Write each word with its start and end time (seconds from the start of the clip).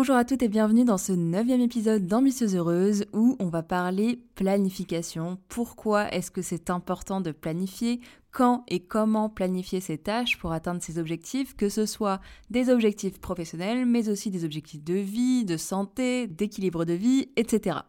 Bonjour 0.00 0.16
à 0.16 0.24
toutes 0.24 0.40
et 0.40 0.48
bienvenue 0.48 0.86
dans 0.86 0.96
ce 0.96 1.12
neuvième 1.12 1.60
épisode 1.60 2.06
d'Ambitieuse 2.06 2.56
Heureuse 2.56 3.04
où 3.12 3.36
on 3.38 3.50
va 3.50 3.62
parler 3.62 4.24
planification. 4.34 5.36
Pourquoi 5.50 6.10
est-ce 6.10 6.30
que 6.30 6.40
c'est 6.40 6.70
important 6.70 7.20
de 7.20 7.32
planifier? 7.32 8.00
Quand 8.32 8.64
et 8.68 8.80
comment 8.80 9.28
planifier 9.28 9.80
ses 9.80 9.98
tâches 9.98 10.38
pour 10.38 10.52
atteindre 10.52 10.82
ses 10.82 10.98
objectifs, 10.98 11.54
que 11.54 11.68
ce 11.68 11.84
soit 11.84 12.22
des 12.48 12.70
objectifs 12.70 13.20
professionnels 13.20 13.84
mais 13.84 14.08
aussi 14.08 14.30
des 14.30 14.46
objectifs 14.46 14.82
de 14.82 14.94
vie, 14.94 15.44
de 15.44 15.58
santé, 15.58 16.26
d'équilibre 16.26 16.86
de 16.86 16.94
vie, 16.94 17.28
etc. 17.36 17.80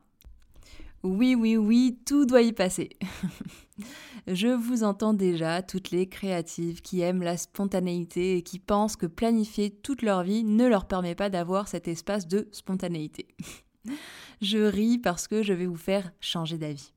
Oui, 1.03 1.35
oui, 1.35 1.57
oui, 1.57 1.99
tout 2.05 2.25
doit 2.25 2.41
y 2.41 2.53
passer. 2.53 2.89
Je 4.27 4.47
vous 4.47 4.83
entends 4.83 5.13
déjà, 5.13 5.63
toutes 5.63 5.89
les 5.89 6.07
créatives 6.07 6.81
qui 6.81 7.01
aiment 7.01 7.23
la 7.23 7.37
spontanéité 7.37 8.37
et 8.37 8.43
qui 8.43 8.59
pensent 8.59 8.95
que 8.95 9.07
planifier 9.07 9.71
toute 9.71 10.03
leur 10.03 10.21
vie 10.21 10.43
ne 10.43 10.67
leur 10.67 10.85
permet 10.85 11.15
pas 11.15 11.29
d'avoir 11.29 11.67
cet 11.67 11.87
espace 11.87 12.27
de 12.27 12.47
spontanéité. 12.51 13.27
Je 14.41 14.59
ris 14.59 14.99
parce 14.99 15.27
que 15.27 15.41
je 15.41 15.53
vais 15.53 15.65
vous 15.65 15.75
faire 15.75 16.11
changer 16.19 16.59
d'avis. 16.59 16.93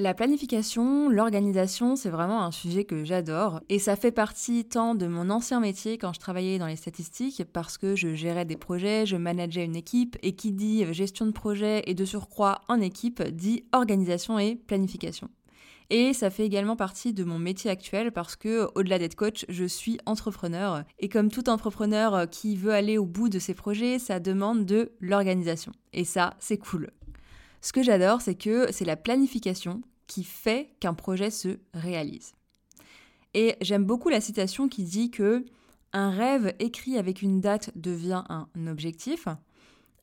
La 0.00 0.14
planification, 0.14 1.08
l'organisation, 1.08 1.96
c'est 1.96 2.08
vraiment 2.08 2.44
un 2.44 2.52
sujet 2.52 2.84
que 2.84 3.04
j'adore 3.04 3.60
et 3.68 3.80
ça 3.80 3.96
fait 3.96 4.12
partie 4.12 4.64
tant 4.64 4.94
de 4.94 5.08
mon 5.08 5.28
ancien 5.28 5.58
métier 5.58 5.98
quand 5.98 6.12
je 6.12 6.20
travaillais 6.20 6.60
dans 6.60 6.68
les 6.68 6.76
statistiques 6.76 7.42
parce 7.52 7.78
que 7.78 7.96
je 7.96 8.14
gérais 8.14 8.44
des 8.44 8.56
projets, 8.56 9.06
je 9.06 9.16
manageais 9.16 9.64
une 9.64 9.74
équipe 9.74 10.16
et 10.22 10.36
qui 10.36 10.52
dit 10.52 10.84
gestion 10.94 11.26
de 11.26 11.32
projet 11.32 11.82
et 11.86 11.94
de 11.94 12.04
surcroît 12.04 12.60
en 12.68 12.80
équipe 12.80 13.24
dit 13.24 13.64
organisation 13.72 14.38
et 14.38 14.54
planification. 14.54 15.30
Et 15.90 16.12
ça 16.12 16.30
fait 16.30 16.46
également 16.46 16.76
partie 16.76 17.12
de 17.12 17.24
mon 17.24 17.40
métier 17.40 17.68
actuel 17.68 18.12
parce 18.12 18.36
que, 18.36 18.68
au-delà 18.76 19.00
d'être 19.00 19.16
coach, 19.16 19.46
je 19.48 19.64
suis 19.64 19.98
entrepreneur. 20.06 20.84
Et 21.00 21.08
comme 21.08 21.30
tout 21.30 21.48
entrepreneur 21.48 22.30
qui 22.30 22.54
veut 22.54 22.72
aller 22.72 22.98
au 22.98 23.06
bout 23.06 23.30
de 23.30 23.40
ses 23.40 23.54
projets, 23.54 23.98
ça 23.98 24.20
demande 24.20 24.64
de 24.64 24.92
l'organisation. 25.00 25.72
Et 25.92 26.04
ça, 26.04 26.34
c'est 26.38 26.58
cool. 26.58 26.90
Ce 27.68 27.72
que 27.74 27.82
j'adore, 27.82 28.22
c'est 28.22 28.34
que 28.34 28.72
c'est 28.72 28.86
la 28.86 28.96
planification 28.96 29.82
qui 30.06 30.24
fait 30.24 30.70
qu'un 30.80 30.94
projet 30.94 31.30
se 31.30 31.58
réalise. 31.74 32.32
Et 33.34 33.56
j'aime 33.60 33.84
beaucoup 33.84 34.08
la 34.08 34.22
citation 34.22 34.70
qui 34.70 34.84
dit 34.84 35.10
que 35.10 35.44
un 35.92 36.08
rêve 36.08 36.54
écrit 36.60 36.96
avec 36.96 37.20
une 37.20 37.42
date 37.42 37.70
devient 37.76 38.24
un 38.26 38.66
objectif, 38.68 39.28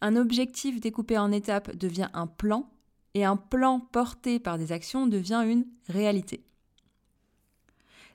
un 0.01 0.15
objectif 0.15 0.79
découpé 0.79 1.17
en 1.17 1.31
étapes 1.31 1.75
devient 1.75 2.09
un 2.13 2.27
plan, 2.27 2.69
et 3.15 3.25
un 3.25 3.35
plan 3.35 3.79
porté 3.79 4.37
par 4.37 4.59
des 4.59 4.71
actions 4.71 5.07
devient 5.07 5.43
une 5.47 5.65
réalité. 5.87 6.43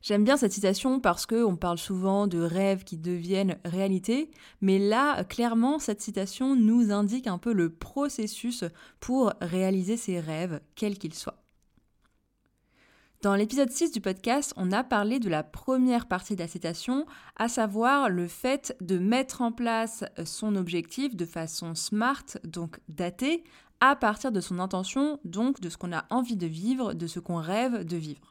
J'aime 0.03 0.25
bien 0.25 0.39
cette 0.39 0.53
citation 0.53 0.98
parce 0.98 1.27
qu'on 1.27 1.56
parle 1.56 1.77
souvent 1.77 2.27
de 2.27 2.41
rêves 2.41 2.84
qui 2.84 2.97
deviennent 2.97 3.59
réalité, 3.67 4.31
mais 4.62 4.79
là, 4.79 5.25
clairement, 5.25 5.79
cette 5.79 6.01
citation 6.01 6.57
nous 6.57 6.91
indique 6.91 7.27
un 7.27 7.37
peu 7.37 7.53
le 7.53 7.69
processus 7.69 8.64
pour 8.98 9.35
réaliser 9.42 9.98
ces 9.98 10.19
rêves, 10.19 10.61
quels 10.74 10.98
qu'ils 10.98 11.14
soient. 11.14 11.42
Dans 13.20 13.35
l'épisode 13.35 13.70
6 13.70 13.92
du 13.92 14.01
podcast, 14.01 14.55
on 14.57 14.73
a 14.73 14.83
parlé 14.83 15.19
de 15.19 15.29
la 15.29 15.42
première 15.42 16.07
partie 16.07 16.35
de 16.35 16.41
la 16.41 16.48
citation, 16.48 17.05
à 17.36 17.51
savoir 17.51 18.08
le 18.08 18.27
fait 18.27 18.74
de 18.80 18.97
mettre 18.97 19.42
en 19.42 19.53
place 19.53 20.07
son 20.24 20.57
objectif 20.57 21.14
de 21.14 21.27
façon 21.27 21.74
smart, 21.74 22.24
donc 22.45 22.80
datée, 22.89 23.45
à 23.80 23.97
partir 23.97 24.33
de 24.33 24.41
son 24.41 24.58
intention, 24.58 25.20
donc 25.27 25.61
de 25.61 25.69
ce 25.69 25.77
qu'on 25.77 25.92
a 25.92 26.07
envie 26.08 26.36
de 26.36 26.47
vivre, 26.47 26.95
de 26.95 27.07
ce 27.07 27.20
qu'on 27.20 27.36
rêve 27.36 27.85
de 27.85 27.98
vivre. 27.98 28.30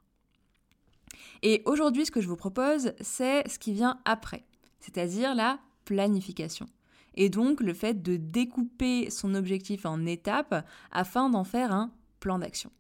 Et 1.42 1.62
aujourd'hui, 1.66 2.06
ce 2.06 2.12
que 2.12 2.22
je 2.22 2.28
vous 2.28 2.36
propose, 2.36 2.94
c'est 3.02 3.48
ce 3.48 3.60
qui 3.60 3.74
vient 3.74 4.00
après, 4.06 4.44
c'est-à-dire 4.80 5.36
la 5.36 5.60
planification. 5.86 6.68
Et 7.16 7.30
donc 7.30 7.62
le 7.62 7.74
fait 7.74 8.02
de 8.02 8.18
découper 8.18 9.10
son 9.10 9.36
objectif 9.36 9.86
en 9.86 10.06
étapes 10.06 10.66
afin 10.92 11.30
d'en 11.30 11.44
faire 11.44 11.72
un 11.72 11.92
plan 12.20 12.40
d'action. 12.40 12.72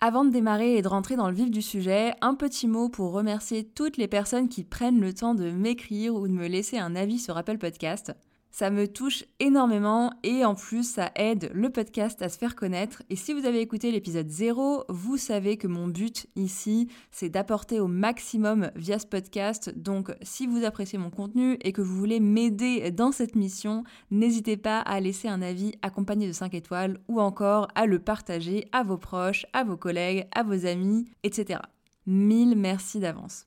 Avant 0.00 0.24
de 0.24 0.30
démarrer 0.30 0.76
et 0.76 0.82
de 0.82 0.88
rentrer 0.88 1.14
dans 1.14 1.28
le 1.28 1.34
vif 1.34 1.50
du 1.50 1.62
sujet, 1.62 2.14
un 2.22 2.34
petit 2.34 2.66
mot 2.66 2.88
pour 2.88 3.12
remercier 3.12 3.64
toutes 3.64 3.96
les 3.96 4.08
personnes 4.08 4.48
qui 4.48 4.64
prennent 4.64 5.00
le 5.00 5.14
temps 5.14 5.36
de 5.36 5.50
m'écrire 5.50 6.16
ou 6.16 6.26
de 6.26 6.32
me 6.32 6.48
laisser 6.48 6.76
un 6.78 6.96
avis 6.96 7.20
sur 7.20 7.36
Apple 7.36 7.58
Podcast. 7.58 8.12
Ça 8.52 8.68
me 8.68 8.86
touche 8.86 9.24
énormément 9.40 10.12
et 10.22 10.44
en 10.44 10.54
plus 10.54 10.84
ça 10.84 11.10
aide 11.16 11.50
le 11.54 11.70
podcast 11.70 12.20
à 12.20 12.28
se 12.28 12.36
faire 12.36 12.54
connaître. 12.54 13.02
Et 13.08 13.16
si 13.16 13.32
vous 13.32 13.46
avez 13.46 13.62
écouté 13.62 13.90
l'épisode 13.90 14.28
0, 14.28 14.84
vous 14.90 15.16
savez 15.16 15.56
que 15.56 15.66
mon 15.66 15.88
but 15.88 16.26
ici, 16.36 16.88
c'est 17.10 17.30
d'apporter 17.30 17.80
au 17.80 17.86
maximum 17.86 18.70
via 18.76 18.98
ce 18.98 19.06
podcast. 19.06 19.72
Donc 19.74 20.14
si 20.20 20.46
vous 20.46 20.66
appréciez 20.66 20.98
mon 20.98 21.08
contenu 21.08 21.56
et 21.62 21.72
que 21.72 21.80
vous 21.80 21.96
voulez 21.96 22.20
m'aider 22.20 22.90
dans 22.90 23.10
cette 23.10 23.36
mission, 23.36 23.84
n'hésitez 24.10 24.58
pas 24.58 24.80
à 24.80 25.00
laisser 25.00 25.28
un 25.28 25.40
avis 25.40 25.72
accompagné 25.80 26.28
de 26.28 26.32
5 26.32 26.52
étoiles 26.52 27.00
ou 27.08 27.22
encore 27.22 27.68
à 27.74 27.86
le 27.86 28.00
partager 28.00 28.68
à 28.72 28.82
vos 28.82 28.98
proches, 28.98 29.46
à 29.54 29.64
vos 29.64 29.78
collègues, 29.78 30.28
à 30.34 30.42
vos 30.42 30.66
amis, 30.66 31.06
etc. 31.22 31.58
Mille 32.04 32.54
merci 32.54 33.00
d'avance. 33.00 33.46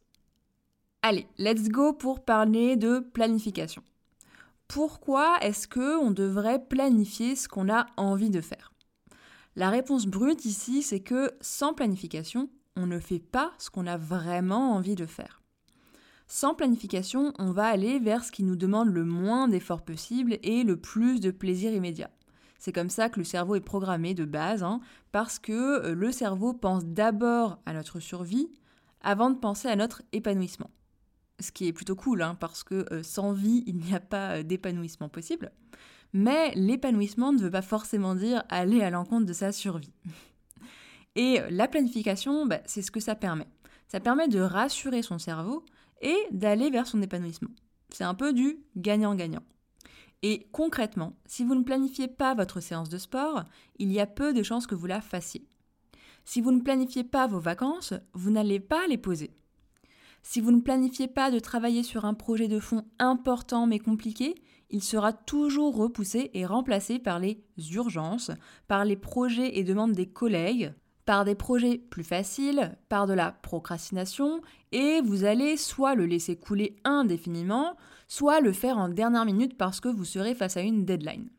Allez, 1.04 1.28
let's 1.38 1.70
go 1.70 1.94
pour 1.94 2.26
parler 2.26 2.76
de 2.76 2.98
planification 2.98 3.84
pourquoi 4.68 5.38
est-ce 5.42 5.68
que 5.68 5.98
on 5.98 6.12
devrait 6.12 6.64
planifier 6.64 7.36
ce 7.36 7.48
qu'on 7.48 7.70
a 7.70 7.86
envie 7.98 8.30
de 8.30 8.42
faire? 8.42 8.74
La 9.56 9.70
réponse 9.70 10.06
brute 10.06 10.46
ici, 10.46 10.82
c'est 10.82 11.00
que 11.00 11.32
sans 11.40 11.74
planification, 11.74 12.50
on 12.76 12.88
ne 12.88 13.00
fait 13.00 13.20
pas 13.20 13.54
ce 13.58 13.70
qu'on 13.70 13.88
a 13.88 13.98
vraiment 13.98 14.74
envie 14.74 14.96
de 14.96 15.06
faire. 15.06 15.42
Sans 16.28 16.56
planification, 16.56 17.32
on 17.38 17.52
va 17.52 17.66
aller 17.66 18.00
vers 18.00 18.24
ce 18.24 18.32
qui 18.32 18.44
nous 18.44 18.56
demande 18.56 18.90
le 18.90 19.06
moins 19.06 19.48
d'efforts 19.48 19.84
possible 19.84 20.40
et 20.44 20.64
le 20.64 20.76
plus 20.76 21.20
de 21.20 21.32
plaisir 21.32 21.72
immédiat. 21.72 22.10
C'est 22.58 22.74
comme 22.74 22.90
ça 22.90 23.10
que 23.10 23.20
le 23.20 23.26
cerveau 23.26 23.56
est 23.56 23.62
programmé 23.62 24.14
de 24.14 24.26
base, 24.26 24.64
hein, 24.64 24.80
parce 25.12 25.38
que 25.38 25.86
euh, 25.86 25.94
le 25.94 26.12
cerveau 26.12 26.54
pense 26.54 26.84
d'abord 26.84 27.60
à 27.66 27.74
notre 27.74 28.00
survie 28.00 28.50
avant 29.02 29.30
de 29.30 29.38
penser 29.38 29.68
à 29.68 29.76
notre 29.76 30.02
épanouissement 30.14 30.72
ce 31.40 31.52
qui 31.52 31.68
est 31.68 31.74
plutôt 31.74 31.96
cool, 31.96 32.22
hein, 32.22 32.36
parce 32.40 32.64
que 32.64 32.86
euh, 32.92 33.04
sans 33.04 33.34
vie, 33.34 33.64
il 33.68 33.78
n'y 33.78 33.94
a 33.94 34.00
pas 34.00 34.38
euh, 34.38 34.44
d'épanouissement 34.44 35.10
possible. 35.10 35.52
Mais 36.14 36.54
l'épanouissement 36.56 37.34
ne 37.34 37.40
veut 37.40 37.52
pas 37.52 37.62
forcément 37.62 38.16
dire 38.16 38.44
aller 38.50 38.82
à 38.82 38.90
l'encontre 38.90 39.26
de 39.26 39.34
sa 39.34 39.52
survie. 39.52 39.94
Et 41.16 41.42
euh, 41.42 41.48
la 41.50 41.68
planification, 41.68 42.46
bah, 42.46 42.62
c'est 42.66 42.82
ce 42.82 42.92
que 42.92 43.00
ça 43.00 43.16
permet. 43.16 43.48
Ça 43.88 44.00
permet 44.00 44.28
de 44.28 44.40
rassurer 44.40 45.02
son 45.02 45.20
cerveau 45.20 45.64
et 46.02 46.18
d'aller 46.32 46.70
vers 46.70 46.88
son 46.88 47.02
épanouissement. 47.02 47.52
C'est 47.90 48.04
un 48.04 48.16
peu 48.16 48.34
du 48.34 48.58
gagnant-gagnant. 48.76 49.44
Et 50.24 50.48
concrètement, 50.52 51.16
si 51.26 51.44
vous 51.44 51.56
ne 51.56 51.64
planifiez 51.64 52.08
pas 52.08 52.34
votre 52.34 52.60
séance 52.60 52.90
de 52.90 52.98
sport, 52.98 53.44
il 53.78 53.92
y 53.92 54.00
a 54.00 54.08
peu 54.08 54.34
de 54.34 54.42
chances 54.42 54.68
que 54.68 54.76
vous 54.76 54.88
la 54.88 55.02
fassiez. 55.02 55.48
Si 56.26 56.42
vous 56.42 56.52
ne 56.52 56.62
planifiez 56.62 57.04
pas 57.04 57.28
vos 57.28 57.40
vacances, 57.40 57.94
vous 58.14 58.32
n'allez 58.32 58.60
pas 58.60 58.88
les 58.88 58.98
poser. 58.98 59.32
Si 60.28 60.42
vous 60.42 60.52
ne 60.52 60.60
planifiez 60.60 61.08
pas 61.08 61.30
de 61.30 61.38
travailler 61.38 61.84
sur 61.84 62.04
un 62.04 62.16
projet 62.16 62.48
de 62.48 62.60
fond 62.60 62.84
important 62.98 63.68
mais 63.68 63.78
compliqué, 63.78 64.34
il 64.72 64.82
sera 64.82 65.14
toujours 65.14 65.76
repoussé 65.76 66.32
et 66.34 66.48
remplacé 66.48 66.98
par 66.98 67.20
les 67.20 67.46
urgences, 67.74 68.32
par 68.68 68.86
les 68.86 68.96
projets 68.96 69.60
et 69.60 69.64
demandes 69.64 69.92
des 69.92 70.08
collègues, 70.08 70.74
par 71.06 71.26
des 71.26 71.36
projets 71.36 71.78
plus 71.78 72.04
faciles, 72.04 72.76
par 72.90 73.06
de 73.06 73.14
la 73.14 73.34
procrastination, 73.34 74.42
et 74.72 75.00
vous 75.00 75.26
allez 75.26 75.58
soit 75.58 75.94
le 75.94 76.08
laisser 76.08 76.36
couler 76.36 76.76
indéfiniment, 76.86 77.78
soit 78.08 78.42
le 78.42 78.52
faire 78.52 78.80
en 78.80 78.90
dernière 78.90 79.26
minute 79.26 79.56
parce 79.56 79.80
que 79.80 79.90
vous 79.90 80.06
serez 80.06 80.34
face 80.34 80.58
à 80.58 80.62
une 80.62 80.86
deadline. 80.86 81.30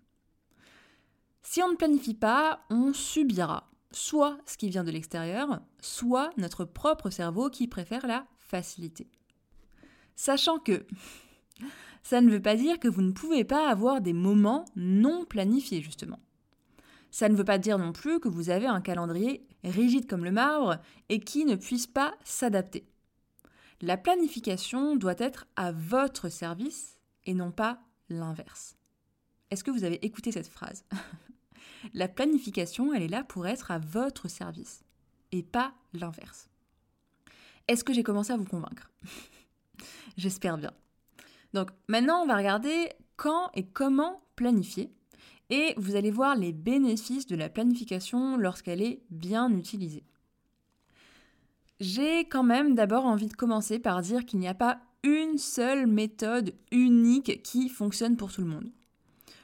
Si 1.43 1.61
on 1.61 1.73
ne 1.73 1.77
planifie 1.77 2.15
pas, 2.15 2.61
on 2.71 2.93
subira 2.93 3.69
soit 3.91 4.39
ce 4.47 4.57
qui 4.57 4.69
vient 4.69 4.85
de 4.85 4.91
l'extérieur, 4.93 5.61
soit 5.81 6.31
notre 6.37 6.65
propre 6.65 7.11
cerveau 7.11 7.51
qui 7.51 7.67
préfère 7.67 8.07
la 8.07 8.27
facilité. 8.47 9.07
Sachant 10.15 10.59
que 10.59 10.87
ça 12.03 12.21
ne 12.21 12.31
veut 12.31 12.43
pas 12.43 12.57
dire 12.57 12.79
que 12.79 12.89
vous 12.89 13.03
ne 13.03 13.13
pouvez 13.13 13.45
pas 13.45 13.69
avoir 13.69 14.01
des 14.01 14.13
moments 14.13 14.65
non 14.77 15.25
planifiés, 15.25 15.83
justement. 15.83 16.21
Ça 17.11 17.29
ne 17.29 17.37
veut 17.37 17.45
pas 17.45 17.59
dire 17.59 17.79
non 17.79 17.93
plus 17.93 18.21
que 18.21 18.29
vous 18.29 18.51
avez 18.51 18.67
un 18.67 18.81
calendrier 18.81 19.47
rigide 19.65 20.07
comme 20.07 20.25
le 20.25 20.33
marbre 20.33 20.79
et 21.09 21.21
qui 21.21 21.45
ne 21.45 21.57
puisse 21.57 21.87
pas 21.87 22.15
s'adapter. 22.25 22.87
La 23.81 23.97
planification 23.97 24.97
doit 24.97 25.15
être 25.19 25.47
à 25.57 25.73
votre 25.73 26.29
service 26.29 26.99
et 27.25 27.35
non 27.35 27.53
pas 27.53 27.81
l'inverse. 28.09 28.77
Est-ce 29.51 29.65
que 29.65 29.71
vous 29.71 29.85
avez 29.85 30.05
écouté 30.05 30.33
cette 30.33 30.49
phrase? 30.49 30.85
La 31.95 32.09
planification, 32.09 32.93
elle 32.93 33.03
est 33.03 33.09
là 33.09 33.23
pour 33.23 33.47
être 33.47 33.71
à 33.71 33.79
votre 33.79 34.29
service 34.29 34.83
et 35.33 35.43
pas 35.43 35.75
l'inverse. 35.93 36.49
Est-ce 37.69 37.85
que 37.85 37.93
j'ai 37.93 38.03
commencé 38.03 38.33
à 38.33 38.37
vous 38.37 38.45
convaincre? 38.45 38.91
J'espère 40.17 40.59
bien. 40.59 40.73
Donc 41.53 41.71
maintenant, 41.89 42.23
on 42.23 42.27
va 42.27 42.37
regarder 42.37 42.91
quand 43.17 43.51
et 43.55 43.67
comment 43.67 44.23
planifier 44.37 44.91
et 45.51 45.75
vous 45.77 45.97
allez 45.97 46.11
voir 46.11 46.37
les 46.37 46.53
bénéfices 46.53 47.27
de 47.27 47.37
la 47.37 47.49
planification 47.49 48.37
lorsqu'elle 48.37 48.83
est 48.83 49.01
bien 49.11 49.51
utilisée. 49.51 50.05
J'ai 51.79 52.21
quand 52.21 52.43
même 52.43 52.75
d'abord 52.75 53.05
envie 53.05 53.29
de 53.29 53.35
commencer 53.35 53.79
par 53.79 54.01
dire 54.01 54.25
qu'il 54.25 54.41
n'y 54.41 54.49
a 54.49 54.55
pas 54.55 54.81
une 55.03 55.39
seule 55.39 55.87
méthode 55.87 56.55
unique 56.73 57.43
qui 57.43 57.69
fonctionne 57.69 58.17
pour 58.17 58.33
tout 58.33 58.41
le 58.41 58.49
monde. 58.49 58.71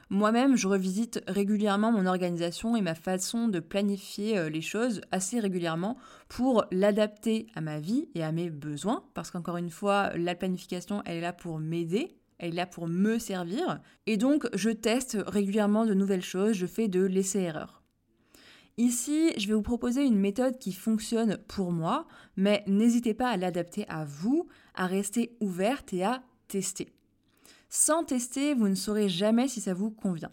Moi-même, 0.09 0.55
je 0.55 0.67
revisite 0.67 1.21
régulièrement 1.27 1.91
mon 1.91 2.05
organisation 2.05 2.75
et 2.75 2.81
ma 2.81 2.95
façon 2.95 3.47
de 3.47 3.59
planifier 3.59 4.37
euh, 4.37 4.49
les 4.49 4.61
choses 4.61 5.01
assez 5.11 5.39
régulièrement 5.39 5.97
pour 6.27 6.65
l'adapter 6.71 7.47
à 7.55 7.61
ma 7.61 7.79
vie 7.79 8.09
et 8.13 8.23
à 8.23 8.31
mes 8.31 8.49
besoins, 8.49 9.03
parce 9.13 9.31
qu'encore 9.31 9.57
une 9.57 9.69
fois, 9.69 10.11
la 10.15 10.35
planification, 10.35 11.01
elle 11.05 11.17
est 11.17 11.21
là 11.21 11.33
pour 11.33 11.59
m'aider, 11.59 12.15
elle 12.37 12.53
est 12.53 12.57
là 12.57 12.65
pour 12.65 12.87
me 12.87 13.17
servir, 13.17 13.79
et 14.05 14.17
donc 14.17 14.47
je 14.53 14.69
teste 14.69 15.17
régulièrement 15.25 15.85
de 15.85 15.93
nouvelles 15.93 16.21
choses, 16.21 16.53
je 16.53 16.65
fais 16.65 16.87
de 16.87 17.01
l'essai-erreur. 17.01 17.83
Ici, 18.77 19.31
je 19.37 19.47
vais 19.47 19.53
vous 19.53 19.61
proposer 19.61 20.03
une 20.03 20.17
méthode 20.17 20.57
qui 20.57 20.73
fonctionne 20.73 21.37
pour 21.47 21.71
moi, 21.71 22.07
mais 22.35 22.63
n'hésitez 22.65 23.13
pas 23.13 23.29
à 23.29 23.37
l'adapter 23.37 23.85
à 23.87 24.03
vous, 24.03 24.47
à 24.73 24.87
rester 24.87 25.37
ouverte 25.39 25.93
et 25.93 26.03
à 26.03 26.23
tester. 26.47 26.91
Sans 27.75 28.03
tester, 28.03 28.53
vous 28.53 28.67
ne 28.67 28.75
saurez 28.75 29.09
jamais 29.09 29.47
si 29.47 29.59
ça 29.59 29.73
vous 29.73 29.89
convient. 29.89 30.29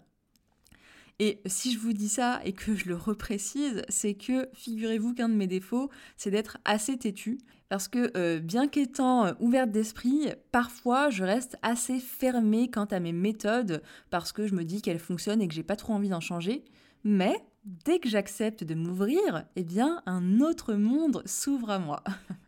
Et 1.17 1.41
si 1.47 1.73
je 1.73 1.79
vous 1.79 1.91
dis 1.91 2.07
ça 2.07 2.39
et 2.45 2.53
que 2.53 2.75
je 2.75 2.87
le 2.87 2.95
reprécise, 2.95 3.81
c'est 3.89 4.13
que 4.13 4.47
figurez-vous 4.53 5.15
qu'un 5.15 5.27
de 5.27 5.33
mes 5.33 5.47
défauts, 5.47 5.89
c'est 6.17 6.29
d'être 6.29 6.59
assez 6.65 6.95
têtu. 6.99 7.39
Parce 7.67 7.87
que 7.87 8.15
euh, 8.15 8.39
bien 8.39 8.67
qu'étant 8.67 9.25
euh, 9.25 9.33
ouverte 9.39 9.71
d'esprit, 9.71 10.29
parfois 10.51 11.09
je 11.09 11.23
reste 11.23 11.57
assez 11.63 11.97
fermée 11.97 12.69
quant 12.69 12.85
à 12.85 12.99
mes 12.99 13.11
méthodes 13.11 13.81
parce 14.11 14.31
que 14.31 14.45
je 14.45 14.53
me 14.53 14.63
dis 14.63 14.83
qu'elles 14.83 14.99
fonctionnent 14.99 15.41
et 15.41 15.47
que 15.47 15.55
j'ai 15.55 15.63
pas 15.63 15.75
trop 15.75 15.93
envie 15.93 16.09
d'en 16.09 16.19
changer. 16.19 16.63
Mais 17.03 17.43
dès 17.65 17.97
que 17.97 18.07
j'accepte 18.07 18.63
de 18.63 18.75
m'ouvrir, 18.75 19.45
eh 19.55 19.63
bien 19.63 20.03
un 20.05 20.41
autre 20.41 20.75
monde 20.75 21.23
s'ouvre 21.25 21.71
à 21.71 21.79
moi. 21.79 22.03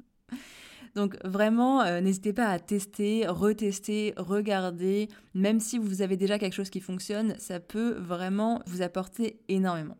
Donc 0.95 1.17
vraiment, 1.23 1.81
euh, 1.81 2.01
n'hésitez 2.01 2.33
pas 2.33 2.47
à 2.47 2.59
tester, 2.59 3.25
retester, 3.27 4.13
regarder. 4.17 5.09
Même 5.33 5.59
si 5.59 5.77
vous 5.77 6.01
avez 6.01 6.17
déjà 6.17 6.37
quelque 6.37 6.53
chose 6.53 6.69
qui 6.69 6.81
fonctionne, 6.81 7.35
ça 7.39 7.59
peut 7.59 7.93
vraiment 7.93 8.61
vous 8.67 8.81
apporter 8.81 9.39
énormément. 9.47 9.97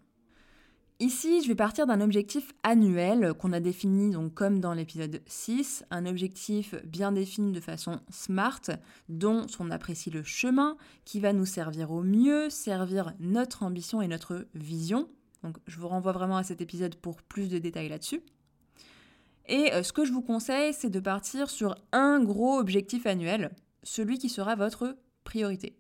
Ici, 1.00 1.42
je 1.42 1.48
vais 1.48 1.56
partir 1.56 1.88
d'un 1.88 2.00
objectif 2.00 2.54
annuel 2.62 3.34
qu'on 3.34 3.52
a 3.52 3.60
défini 3.60 4.16
comme 4.36 4.60
dans 4.60 4.74
l'épisode 4.74 5.22
6, 5.26 5.84
un 5.90 6.06
objectif 6.06 6.76
bien 6.86 7.12
défini 7.12 7.52
de 7.52 7.60
façon 7.60 8.00
smart 8.10 8.62
dont 9.10 9.46
on 9.60 9.72
apprécie 9.72 10.12
le 10.12 10.24
chemin 10.24 10.78
qui 11.04 11.20
va 11.20 11.34
nous 11.34 11.48
servir 11.48 11.92
au 11.92 12.04
mieux, 12.04 12.50
servir 12.50 13.14
notre 13.20 13.64
ambition 13.64 14.02
et 14.02 14.08
notre 14.08 14.46
vision. 14.54 15.10
Donc 15.42 15.58
je 15.68 15.78
vous 15.78 15.88
renvoie 15.90 16.14
vraiment 16.14 16.38
à 16.38 16.44
cet 16.44 16.62
épisode 16.62 16.96
pour 16.96 17.22
plus 17.22 17.50
de 17.50 17.58
détails 17.58 17.90
là-dessus. 17.90 18.22
Et 19.48 19.74
euh, 19.74 19.84
ce 19.84 19.94
que 19.94 20.06
je 20.06 20.14
vous 20.14 20.22
conseille, 20.22 20.74
c'est 20.74 20.90
de 20.90 21.00
partir 21.00 21.50
sur 21.50 21.76
un 21.92 22.24
gros 22.24 22.58
objectif 22.58 23.06
annuel, 23.06 23.52
celui 23.84 24.18
qui 24.18 24.30
sera 24.30 24.56
votre 24.56 24.98
priorité. 25.24 25.78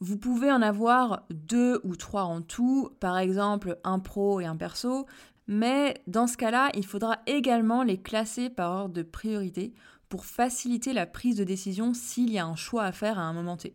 Vous 0.00 0.16
pouvez 0.16 0.52
en 0.52 0.62
avoir 0.62 1.26
deux 1.30 1.80
ou 1.82 1.96
trois 1.96 2.22
en 2.22 2.40
tout, 2.40 2.90
par 3.00 3.18
exemple 3.18 3.78
un 3.82 3.98
pro 3.98 4.40
et 4.40 4.46
un 4.46 4.56
perso, 4.56 5.06
mais 5.48 6.00
dans 6.06 6.28
ce 6.28 6.36
cas-là, 6.36 6.70
il 6.74 6.86
faudra 6.86 7.18
également 7.26 7.82
les 7.82 8.00
classer 8.00 8.50
par 8.50 8.70
ordre 8.72 8.94
de 8.94 9.02
priorité 9.02 9.74
pour 10.08 10.24
faciliter 10.24 10.92
la 10.92 11.06
prise 11.06 11.36
de 11.36 11.44
décision 11.44 11.94
s'il 11.94 12.30
y 12.30 12.38
a 12.38 12.46
un 12.46 12.54
choix 12.54 12.84
à 12.84 12.92
faire 12.92 13.18
à 13.18 13.22
un 13.22 13.32
moment 13.32 13.56
T. 13.56 13.74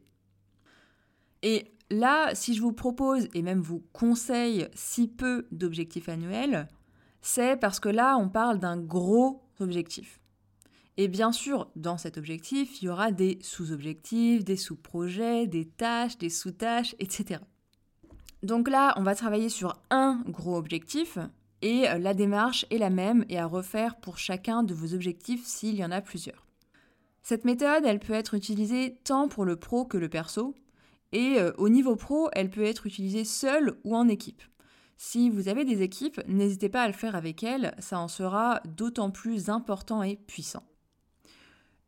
Et 1.42 1.74
là, 1.90 2.34
si 2.36 2.54
je 2.54 2.62
vous 2.62 2.72
propose 2.72 3.28
et 3.34 3.42
même 3.42 3.60
vous 3.60 3.84
conseille 3.92 4.68
si 4.74 5.10
peu 5.10 5.46
d'objectifs 5.52 6.08
annuels, 6.08 6.70
c'est 7.24 7.58
parce 7.60 7.80
que 7.80 7.90
là, 7.90 8.18
on 8.18 8.30
parle 8.30 8.60
d'un 8.60 8.78
gros 8.78 9.42
objectif. 9.60 10.20
Et 10.98 11.08
bien 11.08 11.32
sûr, 11.32 11.72
dans 11.76 11.98
cet 11.98 12.20
objectif, 12.20 12.82
il 12.82 12.86
y 12.86 12.90
aura 12.90 13.12
des 13.12 13.40
sous-objectifs, 13.42 14.44
des 14.44 14.58
sous-projets, 14.58 15.48
des 15.48 15.66
tâches, 15.66 16.20
des 16.20 16.30
sous-tâches, 16.30 16.96
etc. 17.00 17.40
Donc 18.44 18.70
là, 18.70 18.94
on 18.98 19.04
va 19.04 19.16
travailler 19.16 19.50
sur 19.50 19.82
un 19.90 20.22
gros 20.28 20.56
objectif 20.56 21.18
et 21.64 21.88
la 21.98 22.14
démarche 22.14 22.66
est 22.70 22.78
la 22.78 22.92
même 22.92 23.26
et 23.30 23.40
à 23.40 23.48
refaire 23.48 23.96
pour 23.96 24.20
chacun 24.20 24.62
de 24.62 24.76
vos 24.76 24.94
objectifs 24.94 25.46
s'il 25.48 25.76
y 25.76 25.86
en 25.86 25.92
a 25.92 26.02
plusieurs. 26.02 26.46
Cette 27.24 27.46
méthode, 27.46 27.86
elle 27.86 28.00
peut 28.00 28.14
être 28.14 28.34
utilisée 28.36 29.00
tant 29.06 29.30
pour 29.30 29.46
le 29.46 29.56
pro 29.56 29.86
que 29.86 29.98
le 29.98 30.10
perso 30.10 30.54
et 31.14 31.40
euh, 31.40 31.54
au 31.58 31.70
niveau 31.70 31.96
pro, 31.96 32.30
elle 32.34 32.50
peut 32.50 32.66
être 32.66 32.86
utilisée 32.86 33.24
seule 33.24 33.78
ou 33.84 33.96
en 33.96 34.08
équipe. 34.10 34.42
Si 34.98 35.30
vous 35.30 35.48
avez 35.48 35.66
des 35.66 35.82
équipes, 35.82 36.22
n'hésitez 36.28 36.70
pas 36.70 36.84
à 36.84 36.88
le 36.88 36.94
faire 36.94 37.16
avec 37.16 37.44
elles, 37.44 37.76
ça 37.80 38.00
en 38.00 38.08
sera 38.08 38.62
d'autant 38.66 39.12
plus 39.12 39.50
important 39.50 40.04
et 40.04 40.16
puissant. 40.16 40.64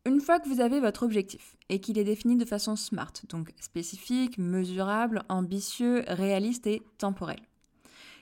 Une 0.05 0.21
fois 0.21 0.39
que 0.39 0.47
vous 0.47 0.59
avez 0.59 0.79
votre 0.79 1.03
objectif 1.03 1.55
et 1.69 1.79
qu'il 1.79 1.97
est 1.97 2.03
défini 2.03 2.35
de 2.35 2.45
façon 2.45 2.75
smart, 2.75 3.13
donc 3.29 3.51
spécifique, 3.59 4.37
mesurable, 4.37 5.23
ambitieux, 5.29 6.03
réaliste 6.07 6.67
et 6.67 6.83
temporel, 6.97 7.39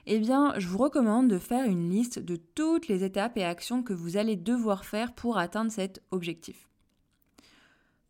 eh 0.06 0.20
bien, 0.20 0.54
je 0.58 0.68
vous 0.68 0.78
recommande 0.78 1.30
de 1.30 1.40
faire 1.40 1.66
une 1.66 1.90
liste 1.90 2.20
de 2.20 2.36
toutes 2.36 2.88
les 2.88 3.04
étapes 3.04 3.38
et 3.38 3.44
actions 3.44 3.84
que 3.84 3.94
vous 3.94 4.18
allez 4.18 4.36
devoir 4.36 4.86
faire 4.86 5.14
pour 5.14 5.38
atteindre 5.38 5.72
cet 5.72 6.02
objectif. 6.12 6.68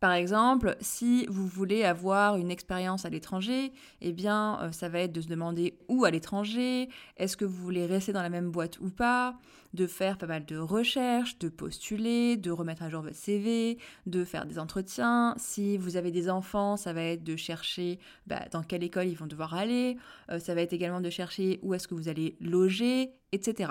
Par 0.04 0.12
exemple, 0.12 0.76
si 0.82 1.24
vous 1.30 1.46
voulez 1.46 1.82
avoir 1.82 2.36
une 2.36 2.50
expérience 2.50 3.06
à 3.06 3.08
l'étranger, 3.08 3.72
eh 4.02 4.12
bien, 4.12 4.60
euh, 4.60 4.70
ça 4.70 4.90
va 4.90 4.98
être 4.98 5.12
de 5.12 5.22
se 5.22 5.28
demander 5.28 5.78
où 5.88 6.04
à 6.04 6.10
l'étranger, 6.10 6.90
est-ce 7.16 7.38
que 7.38 7.46
vous 7.46 7.62
voulez 7.64 7.86
rester 7.86 8.12
dans 8.12 8.20
la 8.20 8.28
même 8.28 8.50
boîte 8.50 8.78
ou 8.80 8.90
pas, 8.90 9.34
de 9.72 9.86
faire 9.86 10.18
pas 10.18 10.26
mal 10.26 10.44
de 10.44 10.58
recherches, 10.58 11.38
de 11.38 11.48
postuler, 11.48 12.36
de 12.36 12.50
remettre 12.50 12.82
à 12.82 12.90
jour 12.90 13.00
votre 13.00 13.16
CV, 13.16 13.78
de 14.04 14.26
faire 14.26 14.44
des 14.44 14.58
entretiens. 14.58 15.36
Si 15.38 15.78
vous 15.78 15.96
avez 15.96 16.10
des 16.10 16.28
enfants, 16.28 16.76
ça 16.76 16.92
va 16.92 17.02
être 17.02 17.24
de 17.24 17.36
chercher 17.36 17.98
bah, 18.26 18.42
dans 18.52 18.62
quelle 18.62 18.82
école 18.82 19.08
ils 19.08 19.16
vont 19.16 19.26
devoir 19.26 19.54
aller, 19.54 19.96
euh, 20.30 20.38
ça 20.38 20.54
va 20.54 20.60
être 20.60 20.74
également 20.74 21.00
de 21.00 21.08
chercher 21.08 21.60
où 21.62 21.72
est-ce 21.72 21.88
que 21.88 21.94
vous 21.94 22.10
allez 22.10 22.36
loger, 22.42 23.14
etc. 23.32 23.70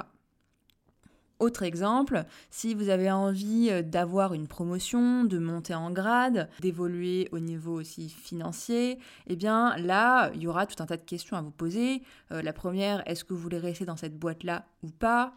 Autre 1.43 1.63
exemple, 1.63 2.23
si 2.49 2.73
vous 2.73 2.87
avez 2.87 3.11
envie 3.11 3.67
euh, 3.69 3.81
d'avoir 3.81 4.33
une 4.33 4.47
promotion, 4.47 5.25
de 5.25 5.37
monter 5.39 5.75
en 5.75 5.91
grade, 5.91 6.47
d'évoluer 6.61 7.27
au 7.33 7.39
niveau 7.39 7.73
aussi 7.73 8.07
financier, 8.07 8.97
eh 9.27 9.35
bien 9.35 9.75
là, 9.75 10.31
il 10.35 10.41
y 10.41 10.47
aura 10.47 10.65
tout 10.65 10.81
un 10.81 10.85
tas 10.85 10.95
de 10.95 11.01
questions 11.01 11.35
à 11.35 11.41
vous 11.41 11.51
poser. 11.51 12.01
Euh, 12.31 12.41
la 12.41 12.53
première, 12.53 13.05
est-ce 13.09 13.25
que 13.25 13.33
vous 13.33 13.41
voulez 13.41 13.57
rester 13.57 13.83
dans 13.83 13.97
cette 13.97 14.17
boîte-là 14.17 14.67
ou 14.83 14.89
pas? 14.89 15.33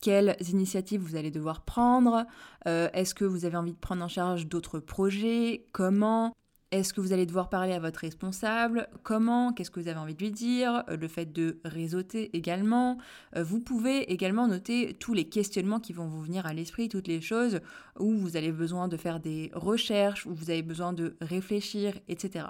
Quelles 0.00 0.36
initiatives 0.50 1.00
vous 1.00 1.14
allez 1.14 1.30
devoir 1.30 1.60
prendre? 1.60 2.26
Euh, 2.66 2.88
Est-ce 2.92 3.14
que 3.14 3.24
vous 3.24 3.44
avez 3.44 3.56
envie 3.56 3.74
de 3.74 3.78
prendre 3.78 4.02
en 4.02 4.08
charge 4.08 4.48
d'autres 4.48 4.80
projets? 4.80 5.68
Comment? 5.70 6.32
Est-ce 6.74 6.92
que 6.92 7.00
vous 7.00 7.12
allez 7.12 7.24
devoir 7.24 7.48
parler 7.48 7.72
à 7.72 7.78
votre 7.78 8.00
responsable? 8.00 8.88
Comment? 9.04 9.52
Qu'est-ce 9.52 9.70
que 9.70 9.78
vous 9.78 9.86
avez 9.86 9.98
envie 9.98 10.14
de 10.14 10.22
lui 10.22 10.32
dire? 10.32 10.82
Euh, 10.88 10.96
Le 10.96 11.06
fait 11.06 11.32
de 11.32 11.60
réseauter 11.64 12.36
également. 12.36 12.98
Euh, 13.36 13.44
vous 13.44 13.60
pouvez 13.60 14.12
également 14.12 14.48
noter 14.48 14.94
tous 14.98 15.14
les 15.14 15.28
questionnements 15.28 15.78
qui 15.78 15.92
vont 15.92 16.08
vous 16.08 16.20
venir 16.20 16.46
à 16.46 16.52
l'esprit, 16.52 16.88
toutes 16.88 17.06
les 17.06 17.20
choses 17.20 17.60
où 18.00 18.12
vous 18.12 18.36
avez 18.36 18.50
besoin 18.50 18.88
de 18.88 18.96
faire 18.96 19.20
des 19.20 19.52
recherches, 19.54 20.26
où 20.26 20.34
vous 20.34 20.50
avez 20.50 20.62
besoin 20.62 20.92
de 20.92 21.16
réfléchir, 21.20 21.94
etc. 22.08 22.46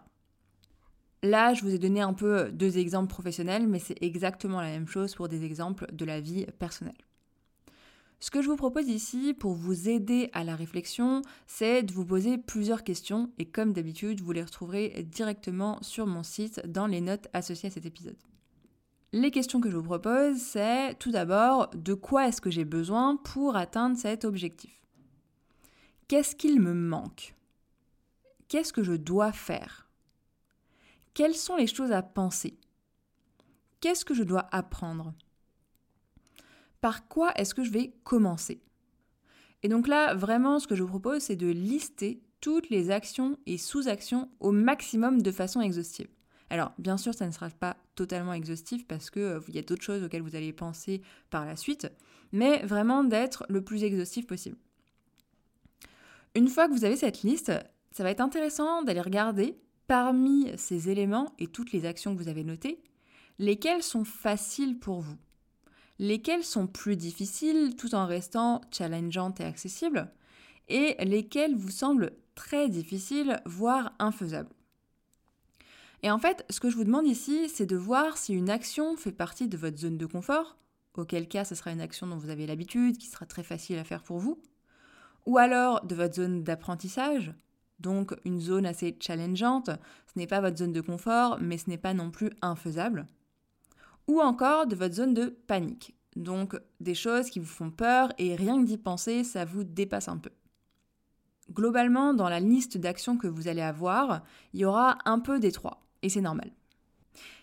Là, 1.23 1.53
je 1.53 1.63
vous 1.63 1.75
ai 1.75 1.79
donné 1.79 2.01
un 2.01 2.15
peu 2.15 2.51
deux 2.51 2.79
exemples 2.79 3.09
professionnels, 3.09 3.67
mais 3.67 3.79
c'est 3.79 4.03
exactement 4.03 4.63
la 4.63 4.69
même 4.69 4.89
chose 4.89 5.15
pour 5.15 5.29
des 5.29 5.45
exemples 5.45 5.87
de 5.93 6.05
la 6.07 6.21
vie 6.21 6.47
personnelle. 6.59 6.97
Ce 8.21 8.31
que 8.31 8.41
je 8.41 8.49
vous 8.49 8.57
propose 8.57 8.89
ici 8.89 9.35
pour 9.35 9.53
vous 9.53 9.89
aider 9.89 10.31
à 10.33 10.45
la 10.45 10.57
réflexion, 10.57 11.23
c'est 11.47 11.83
de 11.83 11.93
vous 11.93 12.07
poser 12.07 12.39
plusieurs 12.39 12.83
questions 12.83 13.31
et 13.39 13.45
comme 13.45 13.73
d'habitude, 13.73 14.21
vous 14.21 14.33
les 14.33 14.43
retrouverez 14.43 15.07
directement 15.11 15.79
sur 15.83 16.07
mon 16.07 16.23
site 16.23 16.67
dans 16.67 16.87
les 16.87 17.01
notes 17.01 17.29
associées 17.35 17.69
à 17.69 17.73
cet 17.73 17.87
épisode. 17.87 18.17
Les 19.13 19.31
questions 19.31 19.61
que 19.61 19.71
je 19.71 19.77
vous 19.77 19.83
propose, 19.85 20.39
c'est 20.39 20.99
tout 20.99 21.13
d'abord 21.13 21.69
de 21.75 21.95
quoi 21.95 22.27
est-ce 22.27 22.41
que 22.41 22.51
j'ai 22.51 22.65
besoin 22.65 23.17
pour 23.17 23.57
atteindre 23.57 23.97
cet 23.97 24.25
objectif? 24.25 24.83
Qu'est-ce 26.09 26.35
qu'il 26.35 26.61
me 26.61 26.75
manque? 26.75 27.35
Qu'est-ce 28.49 28.73
que 28.73 28.83
je 28.83 28.93
dois 28.93 29.33
faire? 29.33 29.89
Quelles 31.15 31.37
sont 31.37 31.57
les 31.57 31.67
choses 31.67 31.93
à 31.93 32.03
penser? 32.03 32.59
Qu'est-ce 33.81 34.05
que 34.05 34.15
je 34.15 34.25
dois 34.25 34.49
apprendre? 34.51 35.15
Par 36.85 37.09
quoi 37.09 37.33
est-ce 37.37 37.55
que 37.55 37.65
je 37.65 37.71
vais 37.71 37.95
commencer? 38.05 38.61
Et 39.63 39.69
donc 39.69 39.89
là, 39.89 40.13
vraiment, 40.13 40.59
ce 40.59 40.67
que 40.67 40.77
je 40.77 40.83
vous 40.83 40.89
propose, 40.91 41.23
c'est 41.23 41.35
de 41.35 41.47
lister 41.47 42.21
toutes 42.43 42.69
les 42.69 42.91
actions 42.91 43.39
et 43.47 43.57
sous-actions 43.57 44.29
au 44.39 44.53
maximum 44.53 45.23
de 45.23 45.31
façon 45.31 45.63
exhaustive. 45.63 46.09
Alors, 46.51 46.73
bien 46.77 46.99
sûr, 46.99 47.15
ça 47.15 47.27
ne 47.27 47.31
sera 47.31 47.49
pas 47.49 47.79
totalement 47.95 48.35
exhaustif 48.35 48.87
parce 48.87 49.09
qu'il 49.09 49.23
euh, 49.23 49.41
y 49.49 49.59
a 49.59 49.63
d'autres 49.63 49.83
choses 49.83 50.05
auxquelles 50.05 50.21
vous 50.21 50.37
allez 50.37 50.53
penser 50.53 51.01
par 51.31 51.47
la 51.47 51.57
suite, 51.57 51.91
mais 52.33 52.59
vraiment 52.67 53.03
d'être 53.03 53.47
le 53.49 53.65
plus 53.65 53.83
exhaustif 53.83 54.27
possible. 54.27 54.59
Une 56.35 56.49
fois 56.49 56.69
que 56.69 56.75
vous 56.75 56.85
avez 56.85 56.97
cette 56.97 57.23
liste, 57.23 57.51
ça 57.93 58.03
va 58.03 58.11
être 58.11 58.21
intéressant 58.21 58.83
d'aller 58.83 59.01
regarder 59.01 59.57
parmi 59.87 60.53
ces 60.59 60.91
éléments 60.91 61.33
et 61.39 61.47
toutes 61.47 61.73
les 61.73 61.87
actions 61.87 62.15
que 62.15 62.23
vous 62.23 62.29
avez 62.29 62.45
notées, 62.45 62.83
lesquelles 63.39 63.83
sont 63.83 64.05
faciles 64.05 64.79
pour 64.79 65.01
vous, 65.01 65.17
lesquelles 65.99 66.45
sont 66.45 66.67
plus 66.67 66.97
difficiles 66.97 67.77
tout 67.77 67.95
en 67.95 68.07
restant 68.07 68.61
challengeantes 68.71 69.41
et 69.41 69.45
accessibles, 69.45 70.11
et 70.69 70.97
lesquelles 71.05 71.55
vous 71.55 71.71
semblent 71.71 72.13
très 72.35 72.69
difficiles, 72.69 73.41
voire 73.45 73.95
infaisables. 73.99 74.51
Et 76.03 76.11
en 76.11 76.19
fait, 76.19 76.45
ce 76.51 76.61
que 76.61 76.69
je 76.69 76.77
vous 76.77 76.85
demande 76.85 77.07
ici, 77.07 77.49
c'est 77.49 77.67
de 77.67 77.77
voir 77.77 78.19
si 78.19 78.35
une 78.35 78.51
action 78.51 78.97
fait 78.97 79.13
partie 79.13 79.49
de 79.49 79.57
votre 79.57 79.79
zone 79.79 79.97
de 79.97 80.07
confort, 80.07 80.59
auquel 80.95 81.29
cas 81.29 81.45
ce 81.45 81.55
sera 81.55 81.73
une 81.73 81.81
action 81.81 82.07
dont 82.07 82.19
vous 82.19 82.31
avez 82.31 82.47
l'habitude, 82.47 82.99
qui 82.99 83.07
sera 83.07 83.27
très 83.27 83.43
facile 83.43 83.79
à 83.79 83.85
faire 83.85 84.03
pour 84.03 84.19
vous, 84.19 84.41
ou 85.27 85.39
alors 85.39 85.85
de 85.87 85.95
votre 85.95 86.17
zone 86.17 86.43
d'apprentissage, 86.43 87.33
donc 87.81 88.15
une 88.25 88.41
zone 88.41 88.67
assez 88.67 88.97
challengeante, 89.01 89.71
ce 89.71 90.19
n'est 90.19 90.27
pas 90.27 90.41
votre 90.41 90.59
zone 90.59 90.73
de 90.73 90.81
confort, 90.81 91.39
mais 91.41 91.59
ce 91.59 91.71
n'est 91.71 91.79
pas 91.79 91.95
non 91.95 92.11
plus 92.11 92.31
infaisable, 92.43 93.07
ou 94.07 94.21
encore 94.21 94.67
de 94.67 94.77
votre 94.77 94.95
zone 94.95 95.15
de 95.15 95.27
panique, 95.47 95.95
donc 96.17 96.59
des 96.81 96.95
choses 96.95 97.31
qui 97.31 97.41
vous 97.41 97.47
font 97.47 97.71
peur 97.71 98.13
et 98.19 98.37
rien 98.37 98.61
que 98.61 98.67
d'y 98.67 98.79
penser, 98.79 99.25
ça 99.25 99.45
vous 99.45 99.65
dépasse 99.65 100.09
un 100.09 100.19
peu. 100.19 100.31
Globalement, 101.53 102.15
dans 102.15 102.29
la 102.29 102.41
liste 102.41 102.79
d'actions 102.79 103.19
que 103.19 103.27
vous 103.27 103.49
allez 103.49 103.63
avoir, 103.63 104.23
il 104.53 104.61
y 104.61 104.65
aura 104.65 104.99
un 105.05 105.19
peu 105.19 105.41
des 105.41 105.53
trois, 105.53 105.87
et 106.03 106.09
c'est 106.09 106.21
normal. 106.21 106.51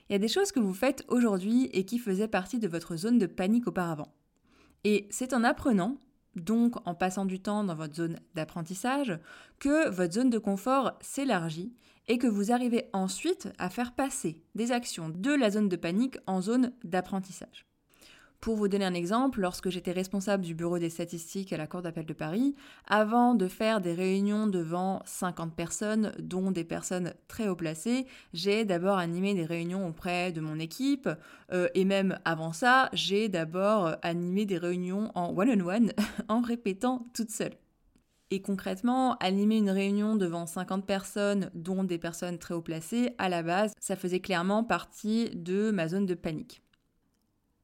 Il 0.10 0.14
y 0.14 0.16
a 0.16 0.20
des 0.20 0.28
choses 0.28 0.52
que 0.52 0.60
vous 0.60 0.74
faites 0.74 1.06
aujourd'hui 1.08 1.70
et 1.72 1.86
qui 1.86 1.98
faisaient 1.98 2.28
partie 2.28 2.60
de 2.60 2.68
votre 2.68 2.96
zone 2.96 3.18
de 3.18 3.28
panique 3.28 3.68
auparavant. 3.68 4.14
Et 4.84 5.08
c'est 5.12 5.34
en 5.34 5.44
apprenant, 5.44 5.98
donc 6.36 6.76
en 6.86 6.96
passant 6.96 7.26
du 7.26 7.40
temps 7.40 7.64
dans 7.64 7.76
votre 7.76 7.96
zone 7.96 8.20
d'apprentissage, 8.36 9.18
que 9.60 9.90
votre 9.90 10.14
zone 10.14 10.30
de 10.30 10.40
confort 10.40 10.94
s'élargit 11.02 11.74
et 12.08 12.18
que 12.18 12.28
vous 12.28 12.52
arrivez 12.52 12.90
ensuite 12.94 13.50
à 13.58 13.70
faire 13.70 13.94
passer 13.94 14.42
des 14.56 14.72
actions 14.72 15.10
de 15.10 15.32
la 15.32 15.50
zone 15.50 15.70
de 15.70 15.76
panique 15.76 16.18
en 16.28 16.42
zone 16.42 16.74
d'apprentissage. 16.84 17.66
Pour 18.42 18.56
vous 18.56 18.68
donner 18.68 18.86
un 18.86 18.96
exemple, 18.96 19.40
lorsque 19.40 19.70
j'étais 19.70 19.92
responsable 19.92 20.44
du 20.44 20.56
bureau 20.56 20.80
des 20.80 20.90
statistiques 20.90 21.54
à 21.54 21.58
la 21.58 21.68
Cour 21.68 21.84
d'appel 21.84 22.08
de 22.08 22.14
Paris, 22.14 22.56
avant 22.88 23.36
de 23.36 23.48
faire 23.48 23.82
des 23.82 23.94
réunions 23.94 24.48
devant 24.48 25.04
50 25.06 25.56
personnes, 25.56 26.12
dont 26.18 26.50
des 26.50 26.64
personnes 26.64 27.14
très 27.28 27.48
haut 27.48 27.56
placées, 27.56 28.08
j'ai 28.34 28.66
d'abord 28.66 28.98
animé 28.98 29.36
des 29.36 29.46
réunions 29.46 29.88
auprès 29.88 30.32
de 30.32 30.42
mon 30.42 30.58
équipe, 30.58 31.08
euh, 31.52 31.68
et 31.76 31.86
même 31.86 32.18
avant 32.26 32.52
ça, 32.52 32.90
j'ai 32.94 33.30
d'abord 33.30 33.96
animé 34.02 34.48
des 34.48 34.58
réunions 34.58 35.12
en 35.14 35.38
one-on-one, 35.38 35.92
en 36.28 36.42
répétant 36.42 37.06
toute 37.14 37.30
seule. 37.30 37.54
Et 38.34 38.42
concrètement, 38.42 39.18
animer 39.18 39.58
une 39.58 39.70
réunion 39.70 40.16
devant 40.16 40.46
50 40.46 40.86
personnes, 40.86 41.52
dont 41.54 41.84
des 41.84 41.98
personnes 41.98 42.40
très 42.40 42.54
haut 42.54 42.62
placées, 42.62 43.14
à 43.18 43.28
la 43.28 43.44
base, 43.44 43.74
ça 43.78 43.98
faisait 43.98 44.22
clairement 44.22 44.64
partie 44.64 45.30
de 45.32 45.70
ma 45.70 45.90
zone 45.90 46.06
de 46.06 46.14
panique. 46.14 46.64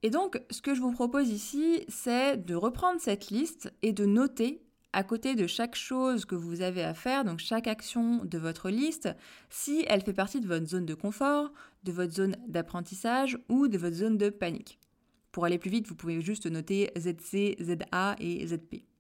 Et 0.04 0.10
donc, 0.10 0.42
ce 0.52 0.62
que 0.62 0.76
je 0.76 0.82
vous 0.82 0.92
propose 0.92 1.30
ici, 1.30 1.86
c'est 1.88 2.36
de 2.36 2.54
reprendre 2.54 3.00
cette 3.00 3.30
liste 3.30 3.74
et 3.82 3.94
de 3.94 4.06
noter 4.06 4.62
à 4.92 5.04
côté 5.04 5.36
de 5.36 5.48
chaque 5.48 5.76
chose 5.76 6.26
que 6.26 6.36
vous 6.36 6.62
avez 6.62 6.84
à 6.84 6.94
faire, 6.94 7.24
donc 7.24 7.40
chaque 7.40 7.68
action 7.68 8.26
de 8.26 8.38
votre 8.38 8.70
liste, 8.70 9.10
si 9.50 9.86
elle 9.88 10.02
fait 10.02 10.14
partie 10.14 10.42
de 10.42 10.48
votre 10.48 10.68
zone 10.68 10.86
de 10.86 10.94
confort, 10.96 11.52
de 11.84 11.92
votre 11.94 12.14
zone 12.14 12.36
d'apprentissage 12.48 13.38
ou 13.48 13.70
de 13.70 13.78
votre 13.78 13.96
zone 13.96 14.18
de 14.18 14.30
panique. 14.30 14.80
Pour 15.32 15.46
aller 15.46 15.60
plus 15.60 15.70
vite, 15.70 15.88
vous 15.88 15.96
pouvez 15.96 16.20
juste 16.20 16.46
noter 16.46 16.92
ZC, 16.98 17.56
ZA 17.62 18.16
et 18.20 18.48
ZP. 18.48 18.97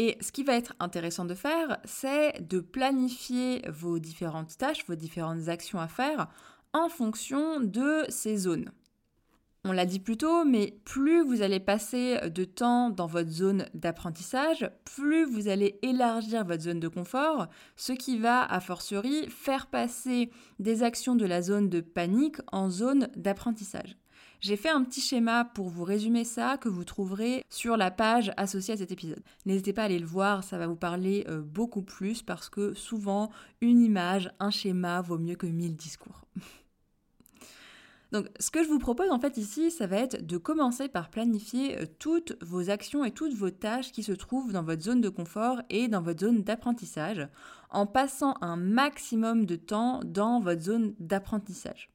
Et 0.00 0.16
ce 0.20 0.30
qui 0.30 0.44
va 0.44 0.54
être 0.54 0.74
intéressant 0.78 1.24
de 1.24 1.34
faire, 1.34 1.78
c'est 1.84 2.40
de 2.48 2.60
planifier 2.60 3.62
vos 3.68 3.98
différentes 3.98 4.56
tâches, 4.56 4.86
vos 4.86 4.94
différentes 4.94 5.48
actions 5.48 5.80
à 5.80 5.88
faire 5.88 6.28
en 6.72 6.88
fonction 6.88 7.58
de 7.58 8.04
ces 8.08 8.36
zones. 8.36 8.70
On 9.64 9.72
l'a 9.72 9.86
dit 9.86 9.98
plus 9.98 10.16
tôt, 10.16 10.44
mais 10.44 10.78
plus 10.84 11.20
vous 11.20 11.42
allez 11.42 11.58
passer 11.58 12.30
de 12.30 12.44
temps 12.44 12.90
dans 12.90 13.08
votre 13.08 13.30
zone 13.30 13.66
d'apprentissage, 13.74 14.70
plus 14.84 15.24
vous 15.24 15.48
allez 15.48 15.80
élargir 15.82 16.44
votre 16.44 16.62
zone 16.62 16.78
de 16.78 16.86
confort, 16.86 17.48
ce 17.74 17.92
qui 17.92 18.18
va, 18.18 18.44
a 18.44 18.60
fortiori, 18.60 19.28
faire 19.28 19.66
passer 19.66 20.30
des 20.60 20.84
actions 20.84 21.16
de 21.16 21.26
la 21.26 21.42
zone 21.42 21.68
de 21.68 21.80
panique 21.80 22.36
en 22.52 22.70
zone 22.70 23.08
d'apprentissage. 23.16 23.96
J'ai 24.40 24.56
fait 24.56 24.68
un 24.68 24.84
petit 24.84 25.00
schéma 25.00 25.44
pour 25.44 25.68
vous 25.68 25.82
résumer 25.82 26.22
ça 26.24 26.58
que 26.58 26.68
vous 26.68 26.84
trouverez 26.84 27.44
sur 27.50 27.76
la 27.76 27.90
page 27.90 28.32
associée 28.36 28.74
à 28.74 28.76
cet 28.76 28.92
épisode. 28.92 29.22
N'hésitez 29.46 29.72
pas 29.72 29.82
à 29.82 29.84
aller 29.86 29.98
le 29.98 30.06
voir, 30.06 30.44
ça 30.44 30.58
va 30.58 30.68
vous 30.68 30.76
parler 30.76 31.24
euh, 31.28 31.40
beaucoup 31.40 31.82
plus 31.82 32.22
parce 32.22 32.48
que 32.48 32.72
souvent 32.72 33.30
une 33.60 33.80
image, 33.80 34.30
un 34.38 34.50
schéma 34.50 35.00
vaut 35.00 35.18
mieux 35.18 35.34
que 35.34 35.46
mille 35.46 35.74
discours. 35.74 36.22
Donc 38.12 38.26
ce 38.38 38.52
que 38.52 38.62
je 38.62 38.68
vous 38.68 38.78
propose 38.78 39.10
en 39.10 39.18
fait 39.18 39.36
ici, 39.38 39.72
ça 39.72 39.88
va 39.88 39.96
être 39.96 40.24
de 40.24 40.38
commencer 40.38 40.88
par 40.88 41.10
planifier 41.10 41.76
euh, 41.76 41.86
toutes 41.98 42.40
vos 42.40 42.70
actions 42.70 43.04
et 43.04 43.10
toutes 43.10 43.34
vos 43.34 43.50
tâches 43.50 43.90
qui 43.90 44.04
se 44.04 44.12
trouvent 44.12 44.52
dans 44.52 44.62
votre 44.62 44.82
zone 44.82 45.00
de 45.00 45.08
confort 45.08 45.62
et 45.68 45.88
dans 45.88 46.00
votre 46.00 46.20
zone 46.20 46.44
d'apprentissage, 46.44 47.26
en 47.70 47.86
passant 47.86 48.36
un 48.40 48.56
maximum 48.56 49.46
de 49.46 49.56
temps 49.56 50.00
dans 50.04 50.38
votre 50.38 50.62
zone 50.62 50.94
d'apprentissage. 51.00 51.90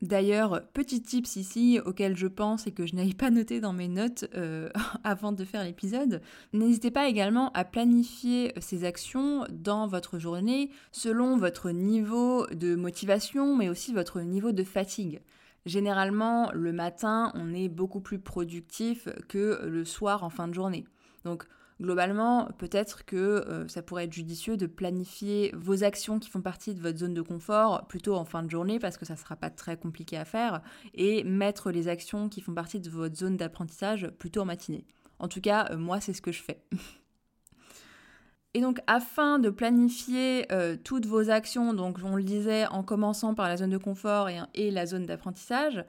D'ailleurs, 0.00 0.62
petit 0.74 1.02
tips 1.02 1.34
ici 1.34 1.80
auquel 1.84 2.16
je 2.16 2.28
pense 2.28 2.68
et 2.68 2.70
que 2.70 2.86
je 2.86 2.94
n'avais 2.94 3.14
pas 3.14 3.30
noté 3.30 3.60
dans 3.60 3.72
mes 3.72 3.88
notes 3.88 4.26
euh, 4.36 4.68
avant 5.04 5.32
de 5.32 5.44
faire 5.44 5.64
l'épisode, 5.64 6.22
n'hésitez 6.52 6.92
pas 6.92 7.08
également 7.08 7.50
à 7.52 7.64
planifier 7.64 8.52
ces 8.60 8.84
actions 8.84 9.44
dans 9.50 9.88
votre 9.88 10.20
journée 10.20 10.70
selon 10.92 11.36
votre 11.36 11.70
niveau 11.70 12.46
de 12.48 12.76
motivation 12.76 13.56
mais 13.56 13.68
aussi 13.68 13.92
votre 13.92 14.20
niveau 14.20 14.52
de 14.52 14.62
fatigue. 14.62 15.20
Généralement, 15.66 16.50
le 16.52 16.72
matin, 16.72 17.32
on 17.34 17.52
est 17.52 17.68
beaucoup 17.68 18.00
plus 18.00 18.20
productif 18.20 19.08
que 19.28 19.66
le 19.66 19.84
soir 19.84 20.22
en 20.22 20.30
fin 20.30 20.46
de 20.46 20.54
journée. 20.54 20.86
Donc, 21.24 21.44
Globalement, 21.80 22.48
peut-être 22.58 23.04
que 23.04 23.16
euh, 23.16 23.68
ça 23.68 23.82
pourrait 23.82 24.04
être 24.04 24.12
judicieux 24.12 24.56
de 24.56 24.66
planifier 24.66 25.52
vos 25.56 25.84
actions 25.84 26.18
qui 26.18 26.28
font 26.28 26.42
partie 26.42 26.74
de 26.74 26.80
votre 26.80 26.98
zone 26.98 27.14
de 27.14 27.22
confort 27.22 27.86
plutôt 27.86 28.16
en 28.16 28.24
fin 28.24 28.42
de 28.42 28.50
journée 28.50 28.80
parce 28.80 28.98
que 28.98 29.04
ça 29.06 29.14
ne 29.14 29.18
sera 29.18 29.36
pas 29.36 29.48
très 29.48 29.76
compliqué 29.76 30.16
à 30.16 30.24
faire 30.24 30.60
et 30.94 31.22
mettre 31.22 31.70
les 31.70 31.86
actions 31.86 32.28
qui 32.28 32.40
font 32.40 32.52
partie 32.52 32.80
de 32.80 32.90
votre 32.90 33.14
zone 33.14 33.36
d'apprentissage 33.36 34.08
plutôt 34.18 34.40
en 34.40 34.44
matinée. 34.44 34.84
En 35.20 35.28
tout 35.28 35.40
cas, 35.40 35.68
euh, 35.70 35.76
moi, 35.76 36.00
c'est 36.00 36.12
ce 36.12 36.22
que 36.22 36.32
je 36.32 36.42
fais. 36.42 36.64
Et 38.54 38.60
donc, 38.60 38.80
afin 38.88 39.38
de 39.38 39.50
planifier 39.50 40.50
euh, 40.50 40.76
toutes 40.82 41.06
vos 41.06 41.30
actions, 41.30 41.74
donc 41.74 41.98
on 42.02 42.16
le 42.16 42.24
disait 42.24 42.66
en 42.66 42.82
commençant 42.82 43.34
par 43.34 43.46
la 43.46 43.56
zone 43.56 43.70
de 43.70 43.78
confort 43.78 44.28
et 44.54 44.70
la 44.70 44.86
zone 44.86 45.06
d'apprentissage, 45.06 45.84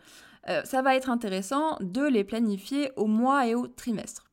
ça 0.63 0.81
va 0.81 0.95
être 0.95 1.09
intéressant 1.09 1.77
de 1.79 2.01
les 2.01 2.23
planifier 2.23 2.91
au 2.95 3.05
mois 3.05 3.47
et 3.47 3.55
au 3.55 3.67
trimestre. 3.67 4.28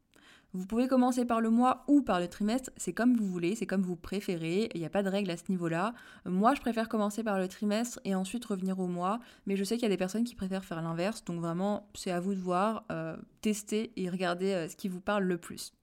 Vous 0.57 0.65
pouvez 0.65 0.89
commencer 0.89 1.27
par 1.27 1.43
le 1.43 1.51
mois 1.51 1.85
ou 1.87 2.01
par 2.01 2.19
le 2.19 2.29
trimestre, 2.29 2.71
c'est 2.79 2.95
comme 2.95 3.15
vous 3.15 3.27
voulez, 3.27 3.55
c'est 3.55 3.67
comme 3.67 3.83
vous 3.83 3.95
préférez, 3.95 4.71
il 4.75 4.81
n'y 4.81 4.87
a 4.87 4.91
pas 4.91 5.03
de 5.03 5.11
règle 5.11 5.31
à 5.31 5.37
ce 5.37 5.45
niveau-là. 5.51 5.93
Moi, 6.25 6.55
je 6.55 6.63
préfère 6.63 6.89
commencer 6.89 7.23
par 7.23 7.39
le 7.39 7.47
trimestre 7.47 8.01
et 8.07 8.15
ensuite 8.15 8.43
revenir 8.47 8.79
au 8.79 8.87
mois, 8.87 9.21
mais 9.47 9.55
je 9.55 9.65
sais 9.65 9.77
qu'il 9.77 9.83
y 9.83 9.87
a 9.87 9.91
des 9.91 9.99
personnes 9.99 10.25
qui 10.25 10.35
préfèrent 10.35 10.65
faire 10.65 10.81
l'inverse, 10.81 11.23
donc 11.27 11.41
vraiment, 11.41 11.91
c'est 11.95 12.11
à 12.11 12.21
vous 12.21 12.35
de 12.35 12.41
voir, 12.41 12.85
euh, 12.91 13.19
tester 13.43 13.93
et 13.97 14.09
regarder 14.09 14.55
euh, 14.55 14.67
ce 14.67 14.77
qui 14.77 14.89
vous 14.89 15.01
parle 15.01 15.25
le 15.25 15.37
plus. 15.37 15.75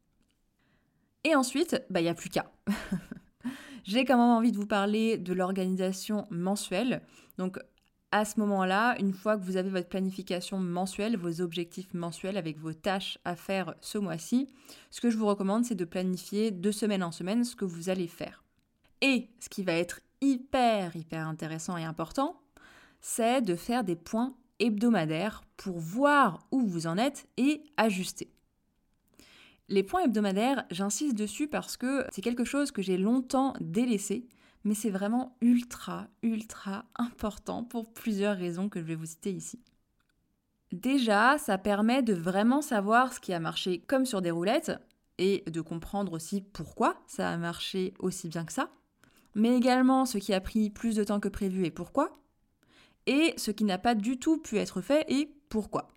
Et 1.23 1.35
ensuite, 1.35 1.79
bah, 1.91 1.99
il 2.01 2.05
n'y 2.05 2.09
a 2.09 2.15
plus 2.15 2.29
qu'à. 2.29 2.51
J'ai 3.83 4.05
quand 4.05 4.17
même 4.17 4.25
envie 4.25 4.51
de 4.51 4.57
vous 4.57 4.65
parler 4.65 5.19
de 5.19 5.33
l'organisation 5.33 6.25
mensuelle. 6.31 7.03
Donc, 7.37 7.59
à 8.13 8.25
ce 8.25 8.39
moment-là, 8.41 8.95
une 8.99 9.11
fois 9.11 9.37
que 9.37 9.43
vous 9.43 9.57
avez 9.57 9.71
votre 9.71 9.89
planification 9.89 10.59
mensuelle, 10.59 11.17
vos 11.17 11.41
objectifs 11.41 11.91
mensuels 11.95 12.37
avec 12.37 12.59
vos 12.59 12.71
tâches 12.71 13.17
à 13.25 13.35
faire 13.35 13.73
ce 13.81 13.97
mois-ci, 13.97 14.47
ce 14.91 15.01
que 15.01 15.09
je 15.09 15.17
vous 15.17 15.25
recommande, 15.25 15.65
c'est 15.65 15.73
de 15.73 15.83
planifier 15.83 16.51
de 16.51 16.71
semaine 16.71 17.01
en 17.01 17.11
semaine 17.11 17.43
ce 17.43 17.55
que 17.55 17.65
vous 17.65 17.89
allez 17.89 18.07
faire. 18.07 18.43
Et 19.01 19.29
ce 19.39 19.49
qui 19.49 19.63
va 19.63 19.73
être 19.73 19.99
hyper, 20.21 20.95
hyper 20.95 21.27
intéressant 21.27 21.75
et 21.75 21.85
important, 21.85 22.39
c'est 23.01 23.41
de 23.41 23.55
faire 23.55 23.83
des 23.83 23.95
points 23.95 24.35
hebdomadaires 24.59 25.41
pour 25.57 25.79
voir 25.79 26.45
où 26.51 26.67
vous 26.67 26.85
en 26.85 26.99
êtes 26.99 27.25
et 27.37 27.63
ajuster. 27.77 28.29
Les 29.69 29.81
points 29.81 30.03
hebdomadaires, 30.03 30.65
j'insiste 30.69 31.17
dessus 31.17 31.47
parce 31.47 31.77
que 31.77 32.05
c'est 32.11 32.21
quelque 32.21 32.45
chose 32.45 32.71
que 32.71 32.83
j'ai 32.83 32.97
longtemps 32.97 33.55
délaissé 33.59 34.27
mais 34.63 34.73
c'est 34.73 34.89
vraiment 34.89 35.35
ultra, 35.41 36.07
ultra 36.21 36.85
important 36.95 37.63
pour 37.63 37.93
plusieurs 37.93 38.37
raisons 38.37 38.69
que 38.69 38.79
je 38.79 38.85
vais 38.85 38.95
vous 38.95 39.05
citer 39.05 39.31
ici. 39.31 39.59
Déjà, 40.71 41.37
ça 41.37 41.57
permet 41.57 42.01
de 42.01 42.13
vraiment 42.13 42.61
savoir 42.61 43.13
ce 43.13 43.19
qui 43.19 43.33
a 43.33 43.39
marché 43.39 43.79
comme 43.79 44.05
sur 44.05 44.21
des 44.21 44.31
roulettes 44.31 44.71
et 45.17 45.43
de 45.47 45.61
comprendre 45.61 46.13
aussi 46.13 46.41
pourquoi 46.41 46.95
ça 47.05 47.29
a 47.29 47.37
marché 47.37 47.93
aussi 47.99 48.27
bien 48.27 48.45
que 48.45 48.53
ça, 48.53 48.71
mais 49.35 49.55
également 49.55 50.05
ce 50.05 50.17
qui 50.17 50.33
a 50.33 50.41
pris 50.41 50.69
plus 50.69 50.95
de 50.95 51.03
temps 51.03 51.19
que 51.19 51.29
prévu 51.29 51.65
et 51.65 51.71
pourquoi, 51.71 52.11
et 53.05 53.33
ce 53.37 53.51
qui 53.51 53.65
n'a 53.65 53.77
pas 53.77 53.95
du 53.95 54.17
tout 54.17 54.37
pu 54.37 54.57
être 54.57 54.81
fait 54.81 55.05
et 55.09 55.29
pourquoi. 55.49 55.89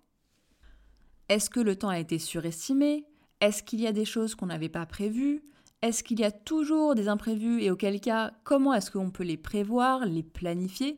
Est-ce 1.29 1.49
que 1.49 1.59
le 1.59 1.75
temps 1.75 1.89
a 1.89 1.99
été 1.99 2.19
surestimé? 2.19 3.05
Est-ce 3.41 3.63
qu'il 3.63 3.81
y 3.81 3.87
a 3.87 3.91
des 3.91 4.05
choses 4.05 4.35
qu'on 4.35 4.45
n'avait 4.47 4.69
pas 4.69 4.85
prévues? 4.85 5.41
Est-ce 5.81 6.03
qu'il 6.03 6.19
y 6.19 6.23
a 6.23 6.31
toujours 6.31 6.95
des 6.95 7.07
imprévus 7.07 7.61
et 7.61 7.69
auquel 7.69 8.01
cas, 8.01 8.33
comment 8.43 8.73
est-ce 8.73 8.89
qu'on 8.89 9.11
peut 9.11 9.23
les 9.23 9.37
prévoir, 9.37 10.05
les 10.05 10.23
planifier? 10.23 10.97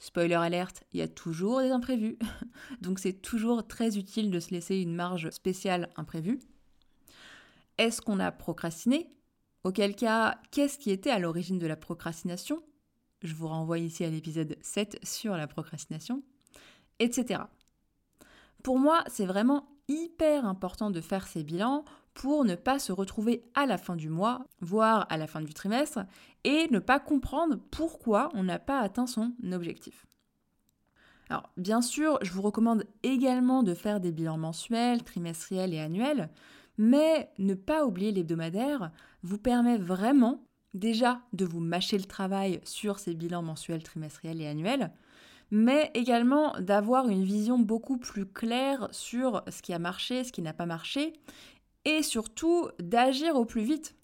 Spoiler 0.00 0.34
alerte, 0.34 0.82
il 0.92 0.98
y 0.98 1.02
a 1.02 1.08
toujours 1.08 1.60
des 1.60 1.70
imprévus. 1.70 2.18
Donc 2.80 2.98
c'est 2.98 3.22
toujours 3.22 3.66
très 3.66 3.98
utile 3.98 4.30
de 4.30 4.40
se 4.40 4.50
laisser 4.50 4.78
une 4.78 4.94
marge 4.94 5.30
spéciale 5.30 5.90
imprévue. 5.96 6.40
Est-ce 7.78 8.02
qu'on 8.02 8.18
a 8.18 8.32
procrastiné? 8.32 9.12
Auquel 9.62 9.94
cas, 9.94 10.40
qu'est-ce 10.50 10.78
qui 10.78 10.90
était 10.90 11.10
à 11.10 11.18
l'origine 11.18 11.58
de 11.58 11.66
la 11.66 11.76
procrastination? 11.76 12.62
Je 13.22 13.34
vous 13.34 13.48
renvoie 13.48 13.78
ici 13.78 14.04
à 14.04 14.10
l'épisode 14.10 14.56
7 14.62 14.98
sur 15.04 15.36
la 15.36 15.46
procrastination, 15.46 16.22
etc. 16.98 17.42
Pour 18.62 18.78
moi, 18.78 19.04
c'est 19.06 19.26
vraiment 19.26 19.68
hyper 19.88 20.46
important 20.46 20.90
de 20.90 21.00
faire 21.00 21.28
ces 21.28 21.44
bilans 21.44 21.84
pour 22.20 22.44
ne 22.44 22.54
pas 22.54 22.78
se 22.78 22.92
retrouver 22.92 23.42
à 23.54 23.64
la 23.64 23.78
fin 23.78 23.96
du 23.96 24.10
mois, 24.10 24.44
voire 24.60 25.06
à 25.08 25.16
la 25.16 25.26
fin 25.26 25.40
du 25.40 25.54
trimestre, 25.54 26.00
et 26.44 26.68
ne 26.70 26.78
pas 26.78 27.00
comprendre 27.00 27.56
pourquoi 27.70 28.28
on 28.34 28.42
n'a 28.42 28.58
pas 28.58 28.78
atteint 28.78 29.06
son 29.06 29.32
objectif. 29.54 30.04
Alors, 31.30 31.48
bien 31.56 31.80
sûr, 31.80 32.18
je 32.20 32.30
vous 32.32 32.42
recommande 32.42 32.84
également 33.02 33.62
de 33.62 33.72
faire 33.72 34.00
des 34.00 34.12
bilans 34.12 34.36
mensuels, 34.36 35.02
trimestriels 35.02 35.72
et 35.72 35.80
annuels, 35.80 36.28
mais 36.76 37.30
ne 37.38 37.54
pas 37.54 37.86
oublier 37.86 38.12
l'hebdomadaire 38.12 38.90
vous 39.22 39.38
permet 39.38 39.78
vraiment 39.78 40.44
déjà 40.74 41.22
de 41.32 41.46
vous 41.46 41.60
mâcher 41.60 41.96
le 41.96 42.04
travail 42.04 42.60
sur 42.64 42.98
ces 42.98 43.14
bilans 43.14 43.42
mensuels, 43.42 43.82
trimestriels 43.82 44.42
et 44.42 44.46
annuels, 44.46 44.92
mais 45.50 45.90
également 45.94 46.52
d'avoir 46.60 47.08
une 47.08 47.24
vision 47.24 47.58
beaucoup 47.58 47.96
plus 47.96 48.26
claire 48.26 48.88
sur 48.90 49.42
ce 49.48 49.62
qui 49.62 49.72
a 49.72 49.78
marché, 49.78 50.22
ce 50.22 50.32
qui 50.32 50.42
n'a 50.42 50.52
pas 50.52 50.66
marché, 50.66 51.14
et 51.90 52.02
surtout 52.02 52.68
d'agir 52.78 53.36
au 53.36 53.44
plus 53.44 53.62
vite. 53.62 53.96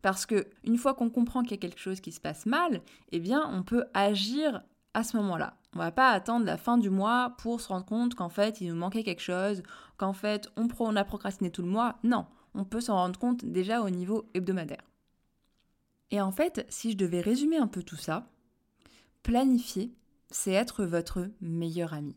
Parce 0.00 0.26
que 0.26 0.48
une 0.64 0.78
fois 0.78 0.94
qu'on 0.94 1.10
comprend 1.10 1.42
qu'il 1.42 1.52
y 1.52 1.54
a 1.54 1.58
quelque 1.58 1.80
chose 1.80 2.00
qui 2.00 2.12
se 2.12 2.20
passe 2.20 2.46
mal, 2.46 2.82
eh 3.12 3.20
bien 3.20 3.48
on 3.52 3.62
peut 3.62 3.84
agir 3.94 4.62
à 4.94 5.04
ce 5.04 5.16
moment-là. 5.16 5.56
On 5.74 5.78
va 5.78 5.92
pas 5.92 6.10
attendre 6.10 6.44
la 6.44 6.56
fin 6.56 6.76
du 6.76 6.90
mois 6.90 7.34
pour 7.38 7.60
se 7.60 7.68
rendre 7.68 7.86
compte 7.86 8.14
qu'en 8.14 8.28
fait 8.28 8.60
il 8.60 8.68
nous 8.68 8.76
manquait 8.76 9.04
quelque 9.04 9.22
chose, 9.22 9.62
qu'en 9.96 10.12
fait 10.12 10.50
on, 10.56 10.68
on 10.80 10.96
a 10.96 11.04
procrastiné 11.04 11.50
tout 11.50 11.62
le 11.62 11.68
mois. 11.68 11.98
Non, 12.02 12.26
on 12.54 12.64
peut 12.64 12.80
s'en 12.80 12.96
rendre 12.96 13.18
compte 13.18 13.44
déjà 13.44 13.82
au 13.82 13.90
niveau 13.90 14.28
hebdomadaire. 14.34 14.82
Et 16.10 16.20
en 16.20 16.30
fait, 16.30 16.66
si 16.68 16.92
je 16.92 16.96
devais 16.98 17.22
résumer 17.22 17.56
un 17.56 17.66
peu 17.66 17.82
tout 17.82 17.96
ça, 17.96 18.28
planifier, 19.22 19.94
c'est 20.30 20.52
être 20.52 20.84
votre 20.84 21.30
meilleur 21.40 21.94
ami. 21.94 22.16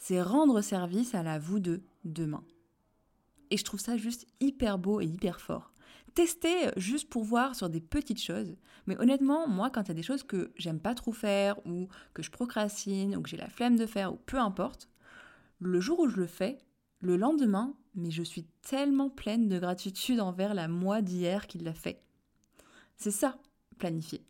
C'est 0.00 0.20
rendre 0.20 0.60
service 0.60 1.14
à 1.14 1.22
la 1.22 1.38
vous 1.38 1.60
de 1.60 1.82
demain. 2.04 2.42
Et 3.54 3.56
je 3.56 3.62
trouve 3.62 3.78
ça 3.78 3.96
juste 3.96 4.26
hyper 4.40 4.78
beau 4.78 5.00
et 5.00 5.06
hyper 5.06 5.40
fort. 5.40 5.70
Tester 6.14 6.70
juste 6.76 7.08
pour 7.08 7.22
voir 7.22 7.54
sur 7.54 7.70
des 7.70 7.80
petites 7.80 8.20
choses. 8.20 8.56
Mais 8.88 8.98
honnêtement, 9.00 9.46
moi, 9.46 9.70
quand 9.70 9.82
il 9.84 9.88
y 9.88 9.90
a 9.92 9.94
des 9.94 10.02
choses 10.02 10.24
que 10.24 10.50
j'aime 10.56 10.80
pas 10.80 10.96
trop 10.96 11.12
faire, 11.12 11.64
ou 11.64 11.86
que 12.14 12.22
je 12.24 12.32
procrastine, 12.32 13.14
ou 13.14 13.22
que 13.22 13.28
j'ai 13.28 13.36
la 13.36 13.48
flemme 13.48 13.76
de 13.76 13.86
faire, 13.86 14.12
ou 14.12 14.16
peu 14.26 14.40
importe, 14.40 14.88
le 15.60 15.78
jour 15.78 16.00
où 16.00 16.08
je 16.08 16.16
le 16.16 16.26
fais, 16.26 16.58
le 16.98 17.16
lendemain, 17.16 17.76
mais 17.94 18.10
je 18.10 18.24
suis 18.24 18.44
tellement 18.62 19.08
pleine 19.08 19.48
de 19.48 19.60
gratitude 19.60 20.18
envers 20.18 20.52
la 20.54 20.66
moi 20.66 21.00
d'hier 21.00 21.46
qui 21.46 21.58
l'a 21.58 21.74
fait. 21.74 22.02
C'est 22.96 23.12
ça, 23.12 23.38
planifier 23.78 24.24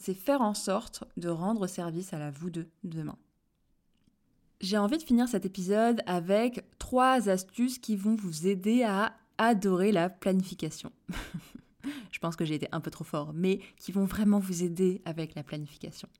c'est 0.00 0.14
faire 0.14 0.40
en 0.40 0.54
sorte 0.54 1.04
de 1.18 1.28
rendre 1.28 1.66
service 1.66 2.14
à 2.14 2.18
la 2.18 2.30
vous 2.30 2.48
de 2.48 2.66
demain. 2.84 3.18
J'ai 4.60 4.76
envie 4.76 4.98
de 4.98 5.02
finir 5.02 5.26
cet 5.26 5.46
épisode 5.46 6.02
avec 6.04 6.66
trois 6.78 7.30
astuces 7.30 7.78
qui 7.78 7.96
vont 7.96 8.14
vous 8.14 8.46
aider 8.46 8.82
à 8.82 9.14
adorer 9.38 9.90
la 9.90 10.10
planification. 10.10 10.92
Je 12.12 12.18
pense 12.18 12.36
que 12.36 12.44
j'ai 12.44 12.56
été 12.56 12.68
un 12.70 12.80
peu 12.80 12.90
trop 12.90 13.04
fort, 13.04 13.32
mais 13.32 13.60
qui 13.78 13.90
vont 13.90 14.04
vraiment 14.04 14.38
vous 14.38 14.62
aider 14.62 15.00
avec 15.06 15.34
la 15.34 15.42
planification. 15.42 16.10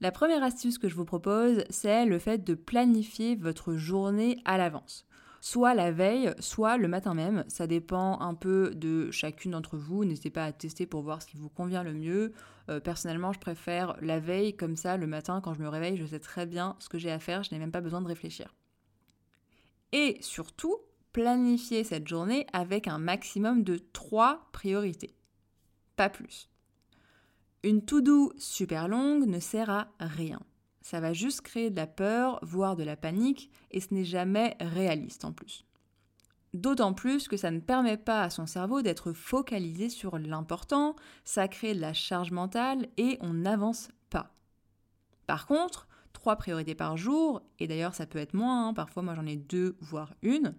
La 0.00 0.12
première 0.12 0.44
astuce 0.44 0.78
que 0.78 0.88
je 0.88 0.94
vous 0.94 1.04
propose, 1.04 1.64
c'est 1.68 2.06
le 2.06 2.20
fait 2.20 2.44
de 2.44 2.54
planifier 2.54 3.34
votre 3.34 3.74
journée 3.74 4.38
à 4.44 4.56
l'avance 4.56 5.04
soit 5.46 5.74
la 5.74 5.92
veille, 5.92 6.34
soit 6.40 6.76
le 6.76 6.88
matin 6.88 7.14
même. 7.14 7.44
Ça 7.46 7.68
dépend 7.68 8.18
un 8.18 8.34
peu 8.34 8.72
de 8.74 9.12
chacune 9.12 9.52
d'entre 9.52 9.76
vous. 9.76 10.04
N'hésitez 10.04 10.30
pas 10.30 10.44
à 10.44 10.50
tester 10.50 10.86
pour 10.86 11.02
voir 11.02 11.22
ce 11.22 11.28
qui 11.28 11.36
vous 11.36 11.48
convient 11.48 11.84
le 11.84 11.94
mieux. 11.94 12.32
Euh, 12.68 12.80
personnellement, 12.80 13.32
je 13.32 13.38
préfère 13.38 13.96
la 14.00 14.18
veille, 14.18 14.56
comme 14.56 14.74
ça, 14.74 14.96
le 14.96 15.06
matin, 15.06 15.40
quand 15.40 15.54
je 15.54 15.60
me 15.60 15.68
réveille, 15.68 15.96
je 15.98 16.04
sais 16.04 16.18
très 16.18 16.46
bien 16.46 16.74
ce 16.80 16.88
que 16.88 16.98
j'ai 16.98 17.12
à 17.12 17.20
faire, 17.20 17.44
je 17.44 17.54
n'ai 17.54 17.60
même 17.60 17.70
pas 17.70 17.80
besoin 17.80 18.00
de 18.00 18.08
réfléchir. 18.08 18.56
Et 19.92 20.18
surtout, 20.20 20.78
planifier 21.12 21.84
cette 21.84 22.08
journée 22.08 22.48
avec 22.52 22.88
un 22.88 22.98
maximum 22.98 23.62
de 23.62 23.78
trois 23.92 24.48
priorités. 24.50 25.14
Pas 25.94 26.08
plus. 26.08 26.50
Une 27.62 27.84
to-do 27.84 28.32
super 28.36 28.88
longue 28.88 29.28
ne 29.28 29.38
sert 29.38 29.70
à 29.70 29.86
rien 30.00 30.40
ça 30.86 31.00
va 31.00 31.12
juste 31.12 31.40
créer 31.40 31.68
de 31.68 31.74
la 31.74 31.88
peur, 31.88 32.38
voire 32.42 32.76
de 32.76 32.84
la 32.84 32.94
panique, 32.94 33.50
et 33.72 33.80
ce 33.80 33.92
n'est 33.92 34.04
jamais 34.04 34.56
réaliste 34.60 35.24
en 35.24 35.32
plus. 35.32 35.64
D'autant 36.54 36.92
plus 36.92 37.26
que 37.26 37.36
ça 37.36 37.50
ne 37.50 37.58
permet 37.58 37.96
pas 37.96 38.22
à 38.22 38.30
son 38.30 38.46
cerveau 38.46 38.82
d'être 38.82 39.12
focalisé 39.12 39.88
sur 39.88 40.16
l'important, 40.16 40.94
ça 41.24 41.48
crée 41.48 41.74
de 41.74 41.80
la 41.80 41.92
charge 41.92 42.30
mentale 42.30 42.86
et 42.98 43.18
on 43.20 43.32
n'avance 43.32 43.88
pas. 44.10 44.32
Par 45.26 45.48
contre, 45.48 45.88
trois 46.12 46.36
priorités 46.36 46.76
par 46.76 46.96
jour, 46.96 47.42
et 47.58 47.66
d'ailleurs 47.66 47.96
ça 47.96 48.06
peut 48.06 48.20
être 48.20 48.34
moins, 48.34 48.68
hein, 48.68 48.72
parfois 48.72 49.02
moi 49.02 49.16
j'en 49.16 49.26
ai 49.26 49.36
deux, 49.36 49.76
voire 49.80 50.14
une, 50.22 50.54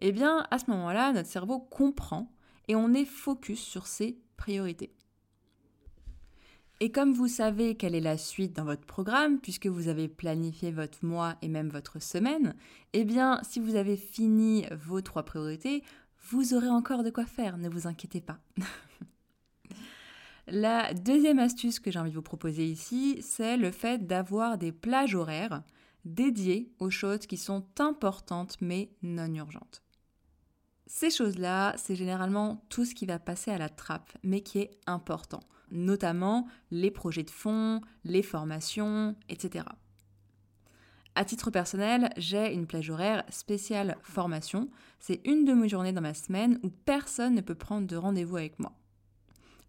eh 0.00 0.12
bien 0.12 0.46
à 0.50 0.58
ce 0.58 0.70
moment-là, 0.70 1.14
notre 1.14 1.30
cerveau 1.30 1.58
comprend 1.58 2.30
et 2.68 2.76
on 2.76 2.92
est 2.92 3.06
focus 3.06 3.60
sur 3.60 3.86
ses 3.86 4.18
priorités. 4.36 4.92
Et 6.82 6.90
comme 6.90 7.12
vous 7.12 7.28
savez 7.28 7.74
quelle 7.74 7.94
est 7.94 8.00
la 8.00 8.16
suite 8.16 8.56
dans 8.56 8.64
votre 8.64 8.86
programme, 8.86 9.38
puisque 9.38 9.66
vous 9.66 9.88
avez 9.88 10.08
planifié 10.08 10.72
votre 10.72 11.04
mois 11.04 11.36
et 11.42 11.48
même 11.48 11.68
votre 11.68 12.00
semaine, 12.00 12.54
eh 12.94 13.04
bien, 13.04 13.38
si 13.42 13.60
vous 13.60 13.76
avez 13.76 13.98
fini 13.98 14.64
vos 14.86 15.02
trois 15.02 15.24
priorités, 15.24 15.84
vous 16.30 16.54
aurez 16.54 16.70
encore 16.70 17.04
de 17.04 17.10
quoi 17.10 17.26
faire, 17.26 17.58
ne 17.58 17.68
vous 17.68 17.86
inquiétez 17.86 18.22
pas. 18.22 18.38
la 20.46 20.94
deuxième 20.94 21.38
astuce 21.38 21.80
que 21.80 21.90
j'ai 21.90 21.98
envie 21.98 22.10
de 22.10 22.16
vous 22.16 22.22
proposer 22.22 22.64
ici, 22.64 23.18
c'est 23.20 23.58
le 23.58 23.72
fait 23.72 24.06
d'avoir 24.06 24.56
des 24.56 24.72
plages 24.72 25.14
horaires 25.14 25.62
dédiées 26.06 26.72
aux 26.78 26.88
choses 26.88 27.26
qui 27.26 27.36
sont 27.36 27.66
importantes 27.78 28.56
mais 28.62 28.90
non 29.02 29.34
urgentes. 29.34 29.82
Ces 30.86 31.10
choses-là, 31.10 31.74
c'est 31.76 31.94
généralement 31.94 32.64
tout 32.70 32.86
ce 32.86 32.94
qui 32.94 33.04
va 33.04 33.18
passer 33.18 33.50
à 33.50 33.58
la 33.58 33.68
trappe, 33.68 34.10
mais 34.22 34.40
qui 34.40 34.60
est 34.60 34.70
important 34.86 35.40
notamment 35.70 36.46
les 36.70 36.90
projets 36.90 37.22
de 37.22 37.30
fonds, 37.30 37.80
les 38.04 38.22
formations, 38.22 39.14
etc. 39.28 39.64
À 41.14 41.24
titre 41.24 41.50
personnel, 41.50 42.10
j'ai 42.16 42.52
une 42.52 42.66
plage 42.66 42.88
horaire 42.88 43.24
spéciale 43.30 43.96
formation. 44.02 44.70
C'est 45.00 45.20
une 45.24 45.44
demi-journée 45.44 45.92
dans 45.92 46.00
ma 46.00 46.14
semaine 46.14 46.58
où 46.62 46.70
personne 46.70 47.34
ne 47.34 47.40
peut 47.40 47.54
prendre 47.54 47.86
de 47.86 47.96
rendez-vous 47.96 48.36
avec 48.36 48.58
moi. 48.58 48.72